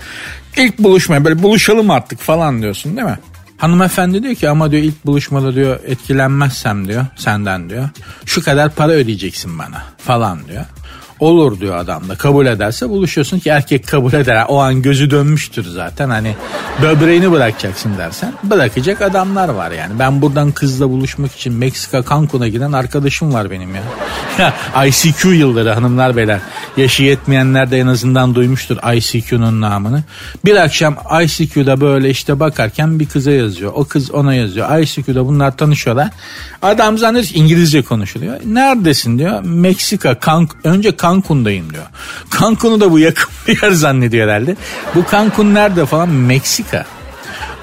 [0.56, 3.18] İlk buluşmaya böyle buluşalım artık falan diyorsun değil mi?
[3.56, 7.88] Hanımefendi diyor ki ama diyor ilk buluşmada diyor etkilenmezsem diyor senden diyor.
[8.26, 10.64] Şu kadar para ödeyeceksin bana falan diyor.
[11.20, 14.44] Olur diyor adam da kabul ederse buluşuyorsun ki erkek kabul eder.
[14.48, 16.36] O an gözü dönmüştür zaten hani
[16.82, 19.98] böbreğini bırakacaksın dersen bırakacak adamlar var yani.
[19.98, 23.82] Ben buradan kızla buluşmak için Meksika Cancun'a giden arkadaşım var benim ya.
[24.86, 26.40] ICQ yılları hanımlar beyler.
[26.76, 30.02] Yaşı yetmeyenler de en azından duymuştur ICQ'nun namını.
[30.44, 33.72] Bir akşam ICQ'da böyle işte bakarken bir kıza yazıyor.
[33.74, 34.78] O kız ona yazıyor.
[34.78, 36.10] ICQ'da bunlar tanışıyorlar.
[36.62, 38.36] Adam zannediyor İngilizce konuşuluyor.
[38.44, 39.42] Neredesin diyor.
[39.42, 41.84] Meksika, Kank önce Cancun'dayım diyor.
[42.40, 44.56] Cancun'u da bu yakın bir yer zannediyor herhalde.
[44.94, 46.08] Bu Cancun nerede falan?
[46.08, 46.86] Meksika.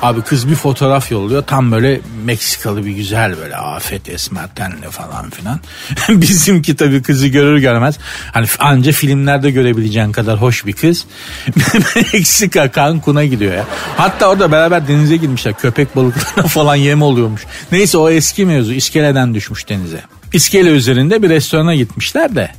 [0.01, 5.29] Abi kız bir fotoğraf yolluyor tam böyle Meksikalı bir güzel böyle afet esmer tenli falan
[5.29, 5.59] filan.
[6.21, 7.97] Bizimki tabii kızı görür görmez
[8.31, 11.05] hani anca filmlerde görebileceğin kadar hoş bir kız.
[11.95, 13.65] Meksika Cancun'a gidiyor ya.
[13.97, 17.41] Hatta orada beraber denize girmişler köpek balıklarına falan yem oluyormuş.
[17.71, 20.01] Neyse o eski mevzu iskeleden düşmüş denize.
[20.33, 22.51] İskele üzerinde bir restorana gitmişler de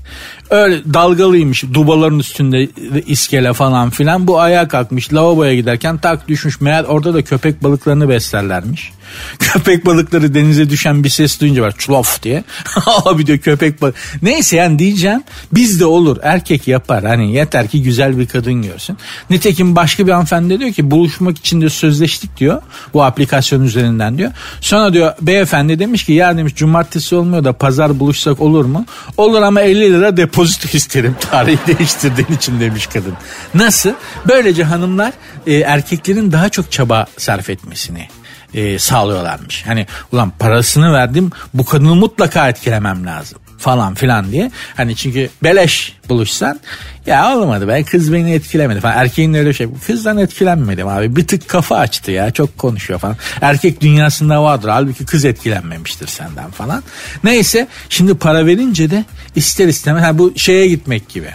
[0.50, 2.68] öyle dalgalıymış dubaların üstünde
[3.06, 8.08] iskele falan filan bu ayağa kalkmış lavaboya giderken tak düşmüş meğer orada da köpek balıklarını
[8.08, 8.92] beslerlermiş.
[9.38, 12.44] Köpek balıkları denize düşen bir ses duyunca var çulof diye.
[13.04, 13.94] Abi diyor köpek balık.
[14.22, 18.96] Neyse yani diyeceğim bizde olur erkek yapar hani yeter ki güzel bir kadın görsün.
[19.30, 22.62] Nitekim başka bir hanımefendi diyor ki buluşmak için de sözleştik diyor
[22.94, 24.32] bu aplikasyon üzerinden diyor.
[24.60, 28.86] Sonra diyor beyefendi demiş ki ya demiş cumartesi olmuyor da pazar buluşsak olur mu?
[29.16, 33.14] Olur ama 50 lira depozito isterim tarihi değiştirdiğin için demiş kadın.
[33.54, 33.92] Nasıl?
[34.28, 35.12] Böylece hanımlar
[35.46, 38.08] e, erkeklerin daha çok çaba sarf etmesini
[38.54, 39.66] e, sağlıyorlarmış.
[39.66, 44.50] Hani ulan parasını verdim bu kadını mutlaka etkilemem lazım falan filan diye.
[44.76, 46.60] Hani çünkü beleş buluşsan
[47.06, 48.96] ya olmadı ben kız beni etkilemedi falan.
[48.96, 53.16] Erkeğin öyle şey kızdan etkilenmedim abi bir tık kafa açtı ya çok konuşuyor falan.
[53.40, 56.82] Erkek dünyasında vardır halbuki kız etkilenmemiştir senden falan.
[57.24, 59.04] Neyse şimdi para verince de
[59.36, 61.28] ister istemez ha, bu şeye gitmek gibi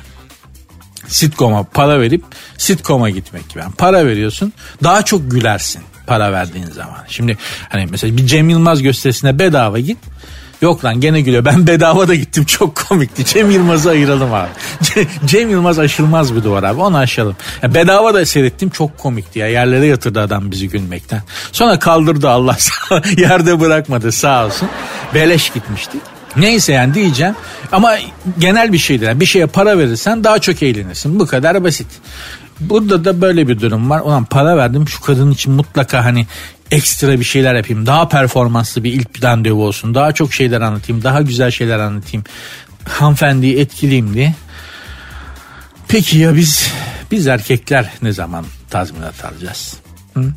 [1.07, 2.23] sitcom'a para verip
[2.57, 3.59] sitcom'a gitmek gibi.
[3.59, 6.97] Yani para veriyorsun daha çok gülersin para verdiğin zaman.
[7.07, 7.37] Şimdi
[7.69, 9.97] hani mesela bir Cem Yılmaz gösterisine bedava git
[10.63, 11.45] Yok lan gene gülüyor.
[11.45, 13.25] Ben bedava da gittim çok komikti.
[13.25, 14.49] Cem Yılmaz'ı ayıralım abi.
[15.25, 17.35] Cem Yılmaz aşılmaz bir duvar abi onu aşalım.
[17.63, 19.47] Ya bedava da seyrettim çok komikti ya.
[19.47, 21.21] Yerlere yatırdı adam bizi gülmekten.
[21.51, 22.57] Sonra kaldırdı Allah
[23.17, 24.69] yerde bırakmadı sağ olsun.
[25.13, 26.01] Beleş gitmiştik.
[26.35, 27.35] Neyse yani diyeceğim
[27.71, 27.95] ama
[28.39, 29.07] genel bir şeydir.
[29.07, 31.19] Yani bir şeye para verirsen daha çok eğlenirsin.
[31.19, 31.87] Bu kadar basit.
[32.59, 33.99] Burada da böyle bir durum var.
[33.99, 36.27] Ulan para verdim şu kadın için mutlaka hani
[36.71, 37.85] ekstra bir şeyler yapayım.
[37.85, 39.95] Daha performanslı bir ilk randevu olsun.
[39.95, 41.03] Daha çok şeyler anlatayım.
[41.03, 42.23] Daha güzel şeyler anlatayım.
[42.89, 44.35] Hanımefendiyi etkileyeyim diye.
[45.87, 46.71] Peki ya biz
[47.11, 49.77] biz erkekler ne zaman tazminat alacağız?
[50.13, 50.33] Hı?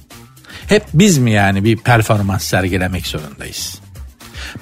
[0.66, 3.80] Hep biz mi yani bir performans sergilemek zorundayız?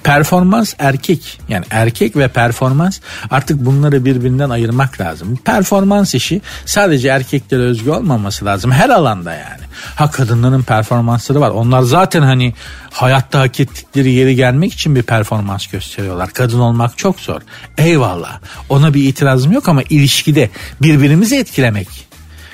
[0.03, 5.39] Performans erkek yani erkek ve performans artık bunları birbirinden ayırmak lazım.
[5.45, 9.61] Performans işi sadece erkeklere özgü olmaması lazım her alanda yani.
[9.95, 11.49] Ha kadınların performansları var.
[11.49, 12.53] Onlar zaten hani
[12.91, 16.29] hayatta hak ettikleri yeri gelmek için bir performans gösteriyorlar.
[16.29, 17.41] Kadın olmak çok zor.
[17.77, 18.39] Eyvallah.
[18.69, 20.49] Ona bir itirazım yok ama ilişkide
[20.81, 21.87] birbirimizi etkilemek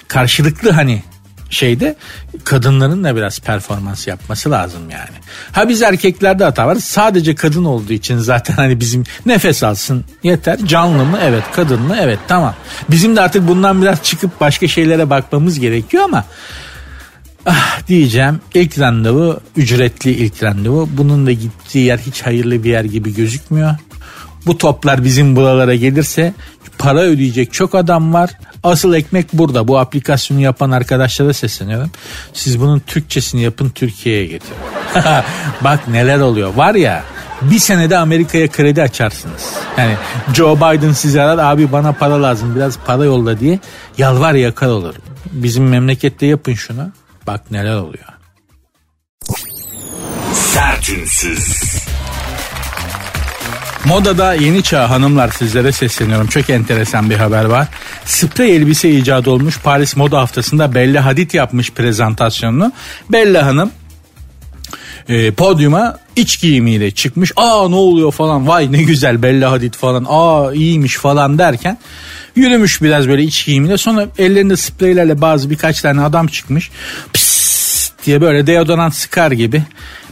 [0.08, 1.04] karşılıklı hani
[1.52, 1.96] şeyde
[2.44, 5.18] kadınların da biraz performans yapması lazım yani.
[5.52, 6.76] Ha biz erkeklerde hata var.
[6.76, 10.60] Sadece kadın olduğu için zaten hani bizim nefes alsın yeter.
[10.66, 11.20] Canlı mı?
[11.24, 11.44] Evet.
[11.54, 11.98] Kadın mı?
[12.00, 12.20] Evet.
[12.28, 12.56] Tamam.
[12.90, 16.26] Bizim de artık bundan biraz çıkıp başka şeylere bakmamız gerekiyor ama
[17.46, 20.90] Ah diyeceğim ilk randevu ücretli ilk randevu.
[20.92, 23.76] Bunun da gittiği yer hiç hayırlı bir yer gibi gözükmüyor.
[24.46, 26.34] Bu toplar bizim buralara gelirse
[26.78, 28.30] para ödeyecek çok adam var.
[28.64, 29.68] Asıl ekmek burada.
[29.68, 31.92] Bu aplikasyonu yapan arkadaşlara sesleniyorum.
[32.34, 34.58] Siz bunun Türkçesini yapın Türkiye'ye getirin.
[35.62, 36.54] Bak neler oluyor.
[36.56, 37.04] Var ya
[37.42, 39.54] bir senede Amerika'ya kredi açarsınız.
[39.78, 39.96] Yani
[40.34, 43.60] Joe Biden size arar abi bana para lazım biraz para yolla diye
[43.98, 44.96] yalvar yakar olur.
[45.32, 46.92] Bizim memlekette yapın şunu.
[47.28, 48.06] Bak neler oluyor.
[50.34, 51.71] Sertünsüz.
[53.86, 56.28] Modada yeni çağ hanımlar sizlere sesleniyorum.
[56.28, 57.68] Çok enteresan bir haber var.
[58.06, 62.72] Sprey elbise icat olmuş Paris Moda Haftası'nda Bella Hadid yapmış prezentasyonunu.
[63.10, 63.72] Bella Hanım
[65.10, 67.32] e, podyuma iç giyimiyle çıkmış.
[67.36, 71.78] Aa ne oluyor falan vay ne güzel Bella Hadid falan aa iyiymiş falan derken
[72.36, 76.72] yürümüş biraz böyle iç giyimiyle sonra ellerinde spreylerle bazı birkaç tane adam çıkmış.
[77.14, 79.64] Psst diye böyle deodorant sıkar gibi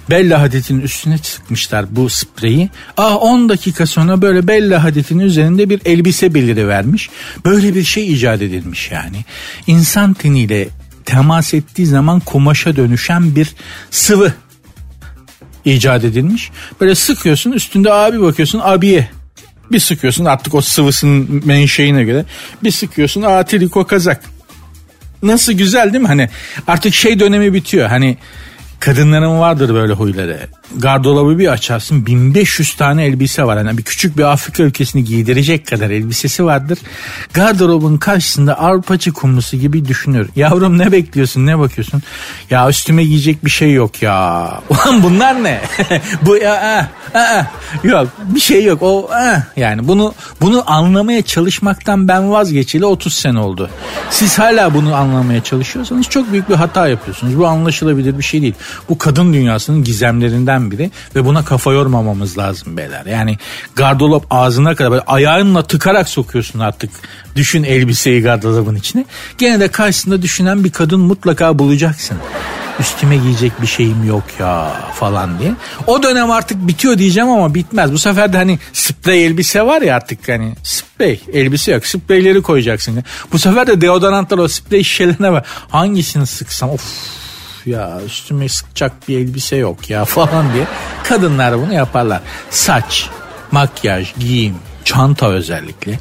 [0.10, 2.70] Bella Hadid'in üstüne sıkmışlar bu spreyi.
[2.98, 7.10] Aa 10 dakika sonra böyle Bella Hadid'in üzerinde bir elbise beliri vermiş.
[7.46, 9.26] Böyle bir şey icat edilmiş yani.
[9.68, 10.70] İnsan teniyle
[11.06, 13.56] temas ettiği zaman kumaşa dönüşen bir
[13.92, 14.34] sıvı
[15.66, 16.52] icat edilmiş.
[16.82, 19.10] Böyle sıkıyorsun üstünde abi bakıyorsun abiye.
[19.72, 22.26] Bir sıkıyorsun artık o sıvısının menşeine göre.
[22.64, 24.24] Bir sıkıyorsun aa triko kazak.
[25.24, 26.08] Nasıl güzel değil mi?
[26.08, 26.30] Hani
[26.68, 27.90] artık şey dönemi bitiyor.
[27.90, 28.18] Hani
[28.80, 30.40] Kadınların vardır böyle huyları.
[30.76, 33.58] Gardolabı bir açarsın 1500 tane elbise var.
[33.58, 36.80] Yani bir küçük bir Afrika ülkesini giydirecek kadar elbisesi vardır.
[37.34, 40.30] Gardırobun karşısında arpacı kumlusu gibi düşünür.
[40.36, 42.02] Yavrum ne bekliyorsun ne bakıyorsun?
[42.50, 44.52] Ya üstüme giyecek bir şey yok ya.
[44.70, 45.62] Ulan bunlar ne?
[46.22, 47.46] Bu ya ah, ah,
[47.84, 48.82] yok bir şey yok.
[48.82, 53.70] O ah, yani bunu bunu anlamaya çalışmaktan ben vazgeçeli 30 sene oldu.
[54.10, 57.38] Siz hala bunu anlamaya çalışıyorsanız çok büyük bir hata yapıyorsunuz.
[57.38, 58.56] Bu anlaşılabilir bir şey değil.
[58.90, 63.06] Bu kadın dünyasının gizemlerinden biri ve buna kafa yormamamız lazım beyler.
[63.06, 63.38] Yani
[63.76, 66.90] gardırop ağzına kadar böyle ayağınla tıkarak sokuyorsun artık.
[67.36, 69.06] Düşün elbiseyi gardırobun içine.
[69.38, 72.18] Gene de karşısında düşünen bir kadın mutlaka bulacaksın
[72.80, 75.52] üstüme giyecek bir şeyim yok ya falan diye.
[75.88, 77.92] O dönem artık bitiyor diyeceğim ama bitmez.
[77.92, 81.86] Bu sefer de hani sprey elbise var ya artık hani sprey elbise yok.
[81.86, 83.04] Spreyleri koyacaksın.
[83.34, 85.46] Bu sefer de deodorantlar o sprey şişelerine var.
[85.70, 86.82] Hangisini sıksam of
[87.66, 90.68] ya üstüme sıkacak bir elbise yok ya falan diye
[91.04, 92.22] kadınlar bunu yaparlar.
[92.50, 93.10] Saç,
[93.52, 96.00] makyaj, giyim, çanta özellikle,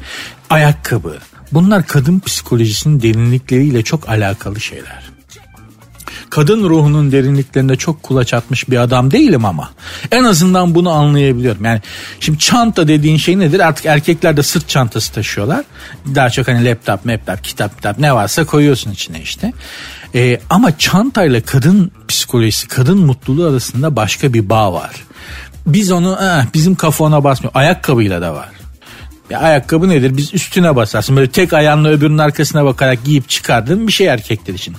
[0.49, 1.17] ayakkabı
[1.51, 5.09] bunlar kadın psikolojisinin derinlikleriyle çok alakalı şeyler
[6.29, 9.69] kadın ruhunun derinliklerinde çok kulaç atmış bir adam değilim ama
[10.11, 11.65] en azından bunu anlayabiliyorum.
[11.65, 11.81] Yani
[12.19, 13.59] şimdi çanta dediğin şey nedir?
[13.59, 15.65] Artık erkekler de sırt çantası taşıyorlar.
[16.15, 19.53] Daha çok hani laptop, laptop, kitap, kitap ne varsa koyuyorsun içine işte.
[20.15, 24.91] Ee, ama çantayla kadın psikolojisi, kadın mutluluğu arasında başka bir bağ var.
[25.67, 27.51] Biz onu eh, bizim kafana basmıyor.
[27.55, 28.49] Ayakkabıyla da var.
[29.29, 30.17] Ya ayakkabı nedir?
[30.17, 31.15] Biz üstüne basarsın.
[31.15, 34.75] Böyle tek ayağınla öbürünün arkasına bakarak giyip çıkardığın bir şey erkekler için.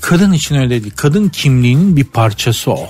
[0.00, 0.92] Kadın için öyle değil.
[0.96, 2.88] Kadın kimliğinin bir parçası o.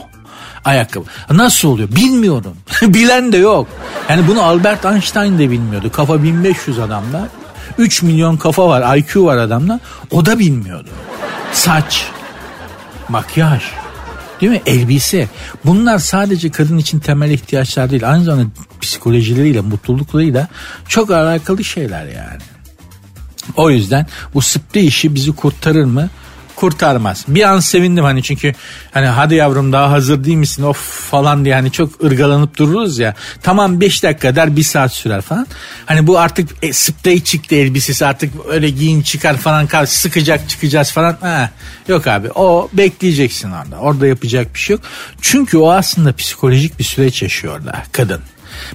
[0.64, 1.04] Ayakkabı.
[1.30, 1.88] Nasıl oluyor?
[1.96, 2.56] Bilmiyorum.
[2.82, 3.68] Bilen de yok.
[4.08, 5.92] Yani bunu Albert Einstein de bilmiyordu.
[5.92, 7.28] Kafa 1500 adamda.
[7.78, 9.80] 3 milyon kafa var, IQ var adamda.
[10.10, 10.88] O da bilmiyordu.
[11.58, 12.06] Saç,
[13.08, 13.62] makyaj,
[14.40, 14.62] Değil mi?
[14.66, 15.28] Elbise.
[15.64, 18.10] Bunlar sadece kadın için temel ihtiyaçlar değil.
[18.10, 18.48] Aynı zamanda
[18.80, 20.48] psikolojileriyle, mutluluklarıyla
[20.88, 22.42] çok alakalı şeyler yani.
[23.56, 26.10] O yüzden bu sprey işi bizi kurtarır mı?
[26.60, 27.24] Kurtarmaz.
[27.28, 28.54] Bir an sevindim hani çünkü
[28.90, 30.78] hani hadi yavrum daha hazır değil misin of
[31.10, 33.14] falan diye hani çok ırgalanıp dururuz ya.
[33.42, 35.46] Tamam 5 dakika der 1 saat sürer falan.
[35.86, 41.16] Hani bu artık e, sprey çıktı elbisesi artık öyle giyin çıkar falan sıkacak çıkacağız falan.
[41.20, 41.50] Ha,
[41.88, 43.76] yok abi o bekleyeceksin orada.
[43.76, 44.82] Orada yapacak bir şey yok.
[45.20, 48.20] Çünkü o aslında psikolojik bir süreç yaşıyor orada kadın.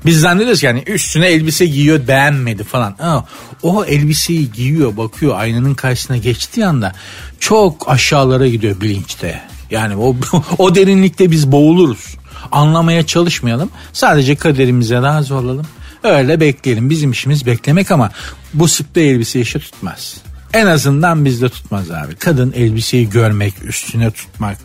[0.06, 2.96] Biz zannediyoruz ki yani üstüne elbise giyiyor beğenmedi falan.
[3.00, 3.22] Aa,
[3.64, 6.94] o elbiseyi giyiyor bakıyor aynanın karşısına geçtiği anda
[7.40, 9.42] çok aşağılara gidiyor bilinçte.
[9.72, 10.16] Yani o,
[10.58, 12.16] o derinlikte biz boğuluruz.
[12.52, 13.70] Anlamaya çalışmayalım.
[13.94, 15.66] Sadece kaderimize razı olalım.
[16.04, 16.90] Öyle bekleyelim.
[16.90, 18.12] Bizim işimiz beklemek ama
[18.54, 20.18] bu sprey elbise işi tutmaz.
[20.54, 22.16] En azından bizde tutmaz abi.
[22.16, 24.58] Kadın elbiseyi görmek, üstüne tutmak,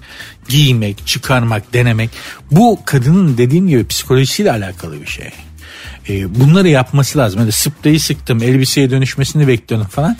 [0.49, 2.11] giymek, çıkarmak, denemek.
[2.51, 5.31] Bu kadının dediğim gibi psikolojisiyle alakalı bir şey.
[6.09, 7.41] Ee, bunları yapması lazım.
[7.41, 10.17] Hani spreyi sıktım, elbiseye dönüşmesini bekliyorum falan.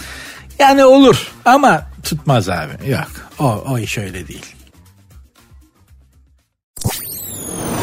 [0.59, 2.91] Yani olur ama tutmaz abi.
[2.91, 4.47] Yok o, o iş öyle değil.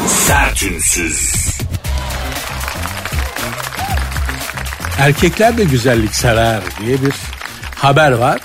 [0.06, 1.46] Sertünsüz.
[4.98, 7.14] Erkekler de güzellik sever diye bir
[7.74, 8.40] haber var.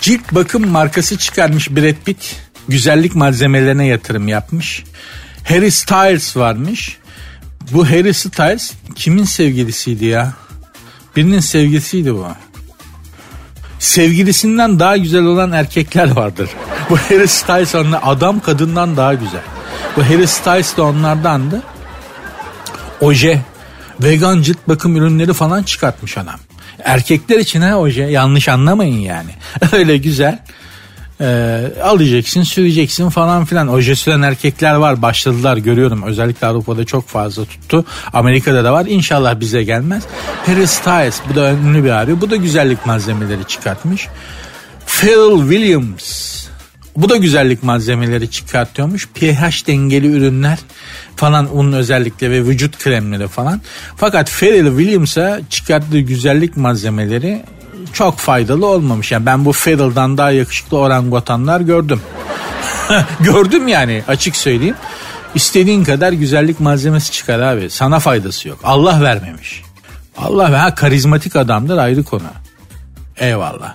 [0.00, 2.43] Cilt bakım markası çıkarmış Brad Pitt.
[2.68, 4.84] Güzellik malzemelerine yatırım yapmış.
[5.48, 6.98] Harry Styles varmış.
[7.72, 10.32] Bu Harry Styles kimin sevgilisiydi ya?
[11.16, 12.26] Birinin sevgilisiydi bu.
[13.78, 16.50] Sevgilisinden daha güzel olan erkekler vardır.
[16.90, 19.40] Bu Harry Styles onunla adam kadından daha güzel.
[19.96, 21.62] Bu Harry Styles de onlardandı.
[23.00, 23.42] Oje,
[24.00, 26.40] vegan cilt bakım ürünleri falan çıkartmış adam.
[26.84, 29.30] Erkekler için ha oje yanlış anlamayın yani.
[29.72, 30.38] Öyle güzel.
[31.20, 33.68] Ee, alacaksın süreceksin falan filan.
[33.68, 36.02] Oje süren erkekler var başladılar görüyorum.
[36.02, 37.84] Özellikle Avrupa'da çok fazla tuttu.
[38.12, 38.86] Amerika'da da var.
[38.86, 40.04] İnşallah bize gelmez.
[40.46, 42.20] Harry Styles bu da ünlü bir abi.
[42.20, 44.08] Bu da güzellik malzemeleri çıkartmış.
[44.86, 46.34] Phil Williams
[46.96, 49.08] bu da güzellik malzemeleri çıkartıyormuş.
[49.08, 50.58] pH dengeli ürünler
[51.16, 53.60] falan onun özellikle ve vücut kremleri falan.
[53.96, 57.42] Fakat Pharrell Williams'a çıkarttığı güzellik malzemeleri
[57.94, 59.12] çok faydalı olmamış.
[59.12, 62.00] Yani ben bu Pharrell'dan daha yakışıklı orangutanlar gördüm.
[63.20, 64.76] gördüm yani açık söyleyeyim.
[65.34, 67.70] İstediğin kadar güzellik malzemesi çıkar abi.
[67.70, 68.58] Sana faydası yok.
[68.64, 69.62] Allah vermemiş.
[70.16, 72.22] Allah ve ha karizmatik adamdır ayrı konu.
[73.16, 73.74] Eyvallah.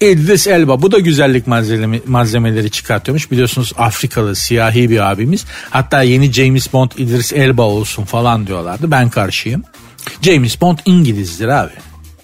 [0.00, 3.30] İdris Elba bu da güzellik malzeme, malzemeleri çıkartıyormuş.
[3.30, 5.44] Biliyorsunuz Afrikalı siyahi bir abimiz.
[5.70, 8.90] Hatta yeni James Bond İdris Elba olsun falan diyorlardı.
[8.90, 9.62] Ben karşıyım.
[10.22, 11.72] James Bond İngilizdir abi.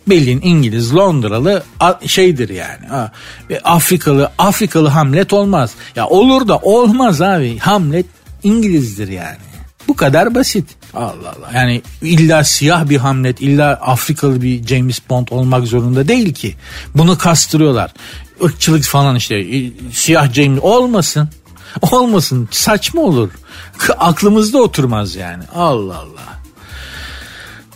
[0.09, 1.63] Bildiğin İngiliz Londralı
[2.07, 2.87] şeydir yani.
[2.87, 3.13] Ha.
[3.65, 5.75] Afrikalı Afrikalı Hamlet olmaz.
[5.97, 7.59] Ya olur da olmaz abi.
[7.59, 8.07] Hamlet
[8.43, 9.37] İngilizdir yani.
[9.89, 10.67] Bu kadar basit.
[10.95, 11.51] Allah Allah.
[11.55, 16.55] Yani illa siyah bir Hamlet, illa Afrikalı bir James Bond olmak zorunda değil ki.
[16.95, 17.93] Bunu kastırıyorlar.
[18.41, 19.37] Irkçılık falan işte.
[19.37, 21.29] E, siyah James olmasın.
[21.93, 22.49] Olmasın.
[22.51, 23.31] Saçma olur.
[23.99, 25.43] Aklımızda oturmaz yani.
[25.55, 26.36] Allah Allah.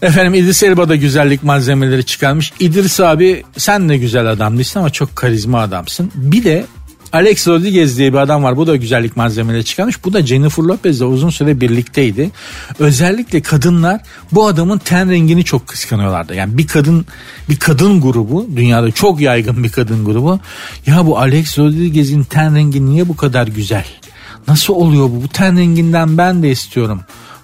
[0.02, 2.52] Efendim İdris Elba da güzellik malzemeleri çıkarmış.
[2.60, 6.10] İdris abi sen de güzel adam değilsin ama çok karizma adamsın.
[6.14, 6.66] Bir de
[7.12, 8.56] Alex Rodriguez diye bir adam var.
[8.56, 10.04] Bu da güzellik malzemeleri çıkarmış.
[10.04, 12.30] Bu da Jennifer Lopez'le uzun süre birlikteydi.
[12.78, 14.00] Özellikle kadınlar
[14.32, 16.34] bu adamın ten rengini çok kıskanıyorlardı.
[16.34, 17.06] Yani bir kadın
[17.48, 20.40] bir kadın grubu dünyada çok yaygın bir kadın grubu.
[20.86, 23.84] Ya bu Alex Rodriguez'in ten rengi niye bu kadar güzel?
[24.48, 25.22] Nasıl oluyor bu?
[25.22, 27.00] Bu ten renginden ben de istiyorum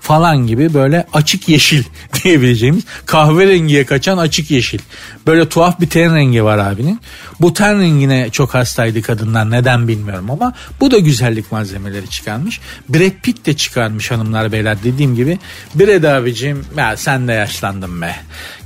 [0.07, 1.85] falan gibi böyle açık yeşil
[2.25, 4.79] diyebileceğimiz kahverengiye kaçan açık yeşil.
[5.27, 7.01] Böyle tuhaf bir ten rengi var abinin.
[7.40, 12.61] Bu ten rengine çok hastaydı kadınlar neden bilmiyorum ama bu da güzellik malzemeleri çıkarmış.
[12.88, 15.38] Brad Pitt de çıkarmış hanımlar beyler dediğim gibi.
[15.75, 18.16] Brad abicim ya sen de yaşlandın be.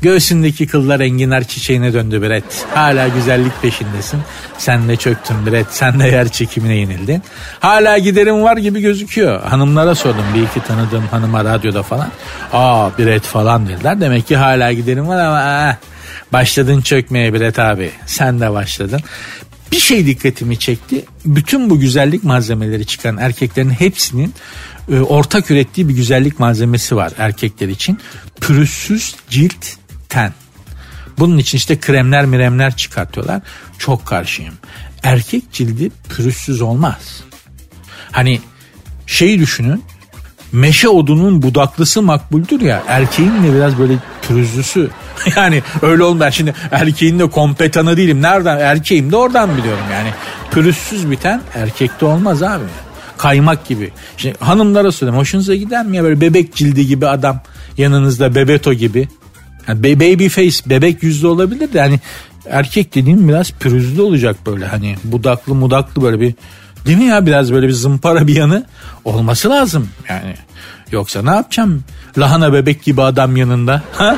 [0.03, 2.75] Göğsündeki kıllar enginar çiçeğine döndü Brad.
[2.75, 4.21] Hala güzellik peşindesin.
[4.59, 5.67] Sen de çöktün Brad.
[5.71, 7.23] Sen de yer çekimine yenildin.
[7.61, 9.43] Hala giderim var gibi gözüküyor.
[9.43, 12.11] Hanımlara sordum bir iki tanıdığım hanıma radyoda falan.
[12.53, 14.01] Aa Brad falan dediler.
[14.01, 15.77] Demek ki hala giderim var ama aa,
[16.33, 17.91] başladın çökmeye Brad abi.
[18.07, 19.01] Sen de başladın.
[19.73, 21.05] Bir şey dikkatimi çekti.
[21.25, 24.35] Bütün bu güzellik malzemeleri çıkan erkeklerin hepsinin
[24.93, 27.99] e, ortak ürettiği bir güzellik malzemesi var erkekler için.
[28.41, 29.80] Pürüzsüz cilt
[30.11, 30.33] ten.
[31.19, 33.41] Bunun için işte kremler miremler çıkartıyorlar.
[33.79, 34.55] Çok karşıyım.
[35.03, 37.23] Erkek cildi pürüzsüz olmaz.
[38.13, 38.41] Hani
[39.07, 39.85] şeyi düşünün.
[40.53, 42.83] Meşe odunun budaklısı makbuldür ya.
[42.89, 43.95] Erkeğin de biraz böyle
[44.29, 44.91] pürüzlüsü.
[45.37, 46.35] yani öyle olmaz.
[46.35, 48.23] Şimdi erkeğin de kompetanı değilim.
[48.23, 48.59] Nereden?
[48.59, 50.09] Erkeğim de oradan biliyorum yani.
[50.51, 52.65] Pürüzsüz biten erkekte olmaz abi.
[53.19, 53.93] Kaymak gibi.
[54.17, 57.41] Şimdi hanımlara söyleyeyim hoşunuza gider mi ya böyle bebek cildi gibi adam
[57.79, 59.09] yanınızda bebeto gibi.
[59.71, 62.01] Yani baby face bebek yüzlü olabilir de yani
[62.47, 66.35] erkek dediğim biraz pürüzlü olacak böyle hani budaklı mudaklı böyle bir
[66.87, 68.65] değil mi ya biraz böyle bir zımpara bir yanı
[69.05, 70.35] olması lazım yani.
[70.93, 71.85] Yoksa ne yapacağım
[72.19, 74.17] lahana bebek gibi adam yanında ha?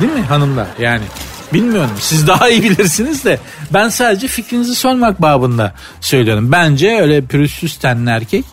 [0.00, 1.04] Değil mi hanımlar yani
[1.52, 3.38] bilmiyorum siz daha iyi bilirsiniz de
[3.72, 6.52] ben sadece fikrinizi sormak babında söylüyorum.
[6.52, 8.44] Bence öyle pürüzsüz tenli erkek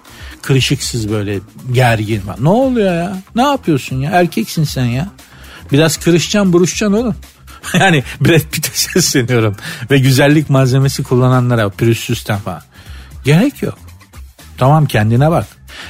[0.41, 1.39] kırışıksız böyle
[1.71, 2.35] gergin var.
[2.39, 3.17] Ne oluyor ya?
[3.35, 4.11] Ne yapıyorsun ya?
[4.11, 5.07] Erkeksin sen ya.
[5.71, 7.15] Biraz kırışacaksın buruşacaksın oğlum.
[7.79, 9.55] yani Brad Pitt'e sesleniyorum.
[9.91, 12.61] Ve güzellik malzemesi kullananlara pürüzsüz ten falan.
[13.23, 13.77] Gerek yok.
[14.57, 15.47] Tamam kendine bak.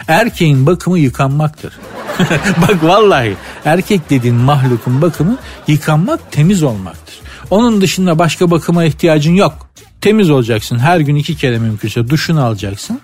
[0.08, 1.74] Erkeğin bakımı yıkanmaktır.
[2.62, 7.16] bak vallahi erkek dediğin mahlukun bakımı yıkanmak temiz olmaktır.
[7.50, 9.70] Onun dışında başka bakıma ihtiyacın yok.
[10.02, 10.80] Temiz olacaksın.
[10.80, 13.02] Her gün iki kere mümkünse duşunu alacaksın.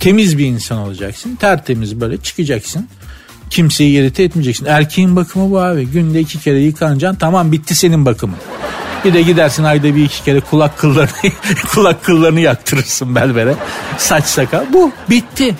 [0.00, 1.36] Temiz bir insan olacaksın.
[1.36, 2.88] Tertemiz böyle çıkacaksın.
[3.50, 4.64] Kimseyi irite etmeyeceksin.
[4.64, 5.86] Erkeğin bakımı bu abi.
[5.86, 7.18] Günde iki kere yıkanacaksın.
[7.18, 8.36] Tamam bitti senin bakımın.
[9.04, 11.32] Bir de gidersin ayda bir iki kere kulak kıllarını
[11.74, 13.54] kulak kıllarını yaktırırsın berbere.
[13.98, 14.72] Saç sakal.
[14.72, 15.54] Bu bitti.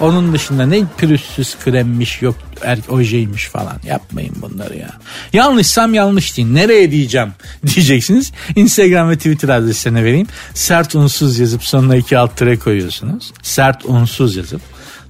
[0.00, 4.90] Onun dışında ne pürüzsüz kremmiş yok er, ojeymiş falan yapmayın bunları ya.
[5.32, 6.54] Yanlışsam yanlış deyin.
[6.54, 7.32] Nereye diyeceğim
[7.66, 8.32] diyeceksiniz.
[8.56, 10.26] Instagram ve Twitter adresine vereyim.
[10.54, 13.32] Sert unsuz yazıp sonuna iki alt tere koyuyorsunuz.
[13.42, 14.60] Sert unsuz yazıp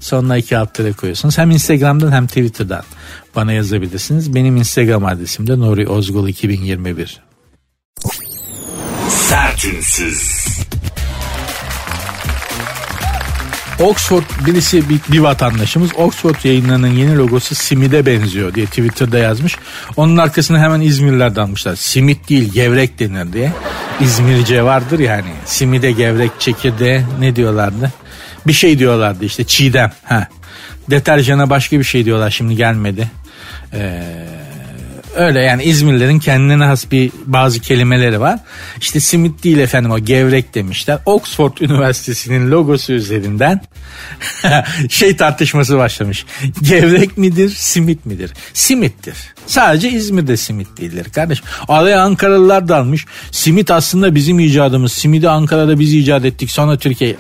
[0.03, 1.39] sonuna iki alt tere koyuyorsunuz.
[1.39, 2.83] Hem Instagram'dan hem Twitter'dan
[3.37, 4.35] bana yazabilirsiniz.
[4.35, 7.21] Benim Instagram adresim de Nuri Ozgul 2021.
[9.09, 10.43] Sertünsüz.
[13.81, 19.57] Oxford birisi bir, bir vatandaşımız Oxford yayınlarının yeni logosu simide benziyor diye Twitter'da yazmış.
[19.97, 21.77] Onun arkasına hemen İzmirliler dalmışlar.
[21.77, 23.53] Simit değil gevrek denir diye.
[24.01, 25.33] İzmirce vardır yani.
[25.45, 27.93] Simide gevrek çekirdeğe ne diyorlardı?
[28.47, 29.93] Bir şey diyorlardı işte çiğdem.
[30.05, 30.27] Ha.
[30.91, 33.11] Deterjana başka bir şey diyorlar şimdi gelmedi.
[33.73, 34.43] Eee
[35.17, 38.39] Öyle yani İzmirlilerin kendine has bir bazı kelimeleri var.
[38.81, 40.99] İşte simit değil efendim o gevrek demişler.
[41.07, 43.61] Oxford Üniversitesi'nin logosu üzerinden
[44.89, 46.27] şey tartışması başlamış.
[46.63, 48.33] Gevrek midir simit midir?
[48.53, 49.15] Simittir.
[49.47, 51.45] Sadece İzmir'de simit değildir kardeşim.
[51.69, 53.07] Araya Ankaralılar dalmış.
[53.31, 54.93] Simit aslında bizim icadımız.
[54.93, 57.17] Simidi Ankara'da biz icat ettik sonra Türkiye.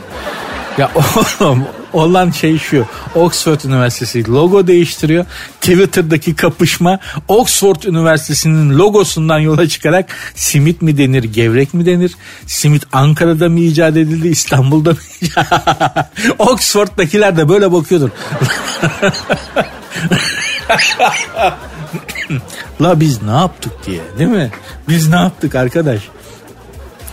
[0.78, 0.90] Ya
[1.40, 2.86] oğlum olan şey şu.
[3.14, 5.24] Oxford Üniversitesi logo değiştiriyor.
[5.60, 6.98] Twitter'daki kapışma
[7.28, 12.12] Oxford Üniversitesi'nin logosundan yola çıkarak simit mi denir, gevrek mi denir?
[12.46, 14.96] Simit Ankara'da mı icat edildi, İstanbul'da mı?
[16.38, 18.10] Oxford'dakiler de böyle bakıyordur.
[22.80, 24.50] La biz ne yaptık diye değil mi?
[24.88, 26.00] Biz ne yaptık arkadaş?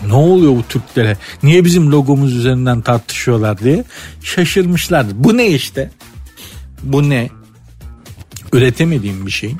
[0.07, 1.17] Ne oluyor bu Türklere?
[1.43, 3.83] Niye bizim logomuz üzerinden tartışıyorlar diye
[4.23, 5.11] şaşırmışlardı.
[5.15, 5.91] Bu ne işte?
[6.83, 7.29] Bu ne?
[8.53, 9.55] Üretemediğim bir şey.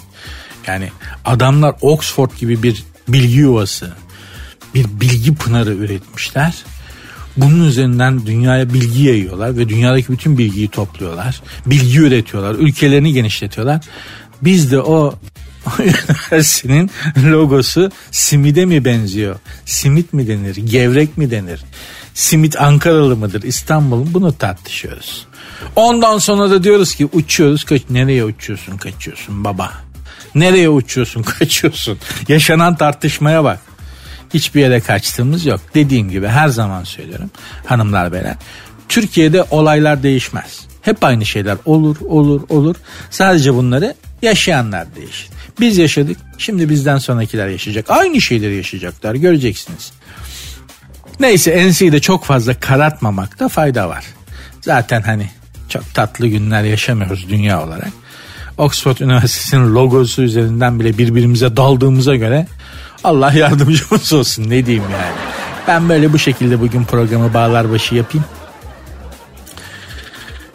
[0.68, 0.90] Yani
[1.26, 3.94] adamlar Oxford gibi bir bilgi yuvası,
[4.76, 6.54] bir bilgi pınarı üretmişler.
[7.38, 11.42] Bunun üzerinden dünyaya bilgi yayıyorlar ve dünyadaki bütün bilgiyi topluyorlar.
[11.66, 13.86] Bilgi üretiyorlar, ülkelerini genişletiyorlar.
[14.42, 15.16] Biz de o
[15.80, 19.39] üniversitenin logosu simide mi benziyor?
[19.66, 20.55] Simit mi denir?
[20.55, 21.62] Gevrek mi denir?
[22.14, 23.43] Simit Ankaralı mıdır?
[23.43, 25.28] İstanbul'un bunu tartışıyoruz.
[25.76, 27.64] Ondan sonra da diyoruz ki uçuyoruz.
[27.64, 29.72] Kaç, nereye uçuyorsun kaçıyorsun baba?
[30.36, 31.97] Nereye uçuyorsun kaçıyorsun?
[32.28, 33.60] Yaşanan tartışmaya bak.
[34.34, 35.62] Hiçbir yere kaçtığımız yok.
[35.76, 37.32] Dediğim gibi her zaman söylüyorum
[37.66, 38.36] hanımlar beyler.
[38.89, 40.60] Türkiye'de olaylar değişmez.
[40.82, 42.76] Hep aynı şeyler olur olur olur.
[43.10, 45.30] Sadece bunları yaşayanlar değişir.
[45.60, 46.18] Biz yaşadık.
[46.38, 47.86] Şimdi bizden sonrakiler yaşayacak.
[47.89, 49.16] Aynı şeyleri yaşayacaklar.
[49.16, 49.91] Göreceksiniz.
[51.20, 54.05] Neyse enseyi de çok fazla karartmamakta fayda var.
[54.62, 55.30] Zaten hani
[55.70, 57.89] çok tatlı günler yaşamıyoruz dünya olarak.
[58.57, 62.47] Oxford Üniversitesi'nin logosu üzerinden bile birbirimize daldığımıza göre
[63.03, 65.16] Allah yardımcımız olsun ne diyeyim yani.
[65.68, 68.26] Ben böyle bu şekilde bugün programı bağlar başı yapayım.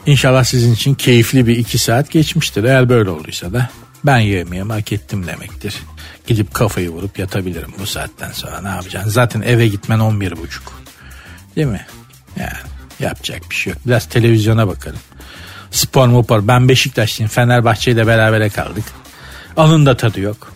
[0.07, 2.65] İnşallah sizin için keyifli bir iki saat geçmiştir.
[2.65, 3.69] Eğer böyle olduysa da
[4.07, 5.83] ben yemeğimi hak ettim demektir.
[6.27, 9.11] Gidip kafayı vurup yatabilirim bu saatten sonra ne yapacaksın?
[9.11, 10.73] Zaten eve gitmen 11 buçuk.
[11.57, 11.87] Değil mi?
[12.37, 12.53] Yani
[13.01, 13.83] yapacak bir şey yok.
[13.87, 14.99] Biraz televizyona bakarım.
[15.71, 16.49] Spor mupor.
[16.49, 17.31] Ben Beşiktaşlıyım.
[17.31, 18.85] Fenerbahçe ile berabere kaldık.
[19.57, 20.53] Onun da tadı yok.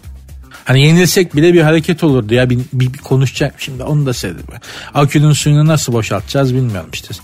[0.64, 4.44] Hani yenilsek bile bir hareket olurdu ya bir, bir, bir konuşacak şimdi onu da seyredim.
[4.94, 7.14] Akünün suyunu nasıl boşaltacağız bilmiyorum işte.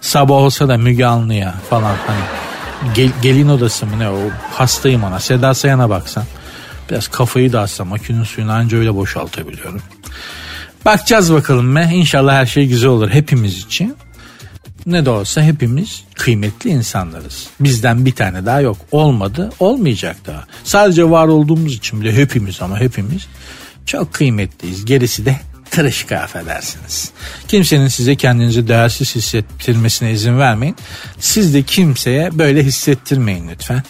[0.00, 2.20] Sabah olsa da Müge Anlı'ya falan hani
[2.94, 4.20] gel, gelin odası mı ne o
[4.50, 6.24] hastayım ona Seda Sayan'a baksan
[6.90, 9.82] biraz kafayı dağıtsam akünün suyunu anca öyle boşaltabiliyorum.
[10.84, 13.96] Bakacağız bakalım be inşallah her şey güzel olur hepimiz için.
[14.86, 17.46] Ne de olsa hepimiz kıymetli insanlarız.
[17.60, 18.76] Bizden bir tane daha yok.
[18.92, 20.44] Olmadı, olmayacak daha.
[20.64, 23.26] Sadece var olduğumuz için bile hepimiz ama hepimiz
[23.86, 24.84] çok kıymetliyiz.
[24.84, 25.36] Gerisi de
[25.72, 27.10] tırışka affedersiniz.
[27.48, 30.76] Kimsenin size kendinizi değersiz hissettirmesine izin vermeyin.
[31.18, 33.82] Siz de kimseye böyle hissettirmeyin lütfen.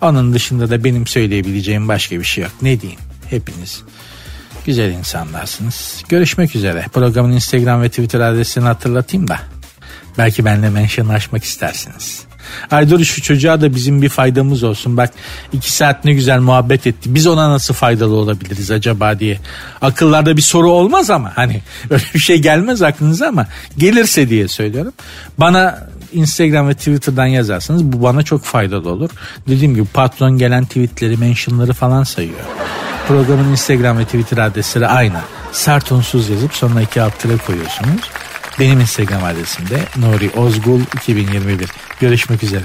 [0.00, 2.52] Onun dışında da benim söyleyebileceğim başka bir şey yok.
[2.62, 3.00] Ne diyeyim?
[3.30, 3.82] Hepiniz
[4.66, 6.02] güzel insanlarsınız.
[6.08, 6.84] Görüşmek üzere.
[6.92, 9.40] Programın Instagram ve Twitter adresini hatırlatayım da.
[10.18, 12.25] Belki benimle mention açmak istersiniz.
[12.70, 14.96] Ay şu çocuğa da bizim bir faydamız olsun.
[14.96, 15.10] Bak
[15.52, 17.14] iki saat ne güzel muhabbet etti.
[17.14, 19.38] Biz ona nasıl faydalı olabiliriz acaba diye.
[19.82, 23.46] Akıllarda bir soru olmaz ama hani öyle bir şey gelmez aklınıza ama
[23.78, 24.92] gelirse diye söylüyorum.
[25.38, 25.78] Bana
[26.12, 29.10] Instagram ve Twitter'dan yazarsanız bu bana çok faydalı olur.
[29.48, 32.40] Dediğim gibi patron gelen tweetleri, mentionları falan sayıyor.
[33.08, 35.20] Programın Instagram ve Twitter adresleri aynı.
[35.52, 38.00] Sert unsuz yazıp sonuna iki alt koyuyorsunuz.
[38.60, 41.70] Benim Instagram adresim de Nuri Ozgul 2021.
[42.00, 42.64] Görüşmek üzere.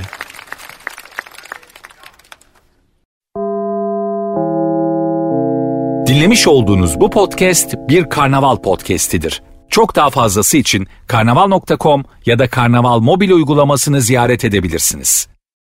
[6.08, 9.42] Dinlemiş olduğunuz bu podcast bir karnaval podcastidir.
[9.70, 15.31] Çok daha fazlası için karnaval.com ya da karnaval mobil uygulamasını ziyaret edebilirsiniz.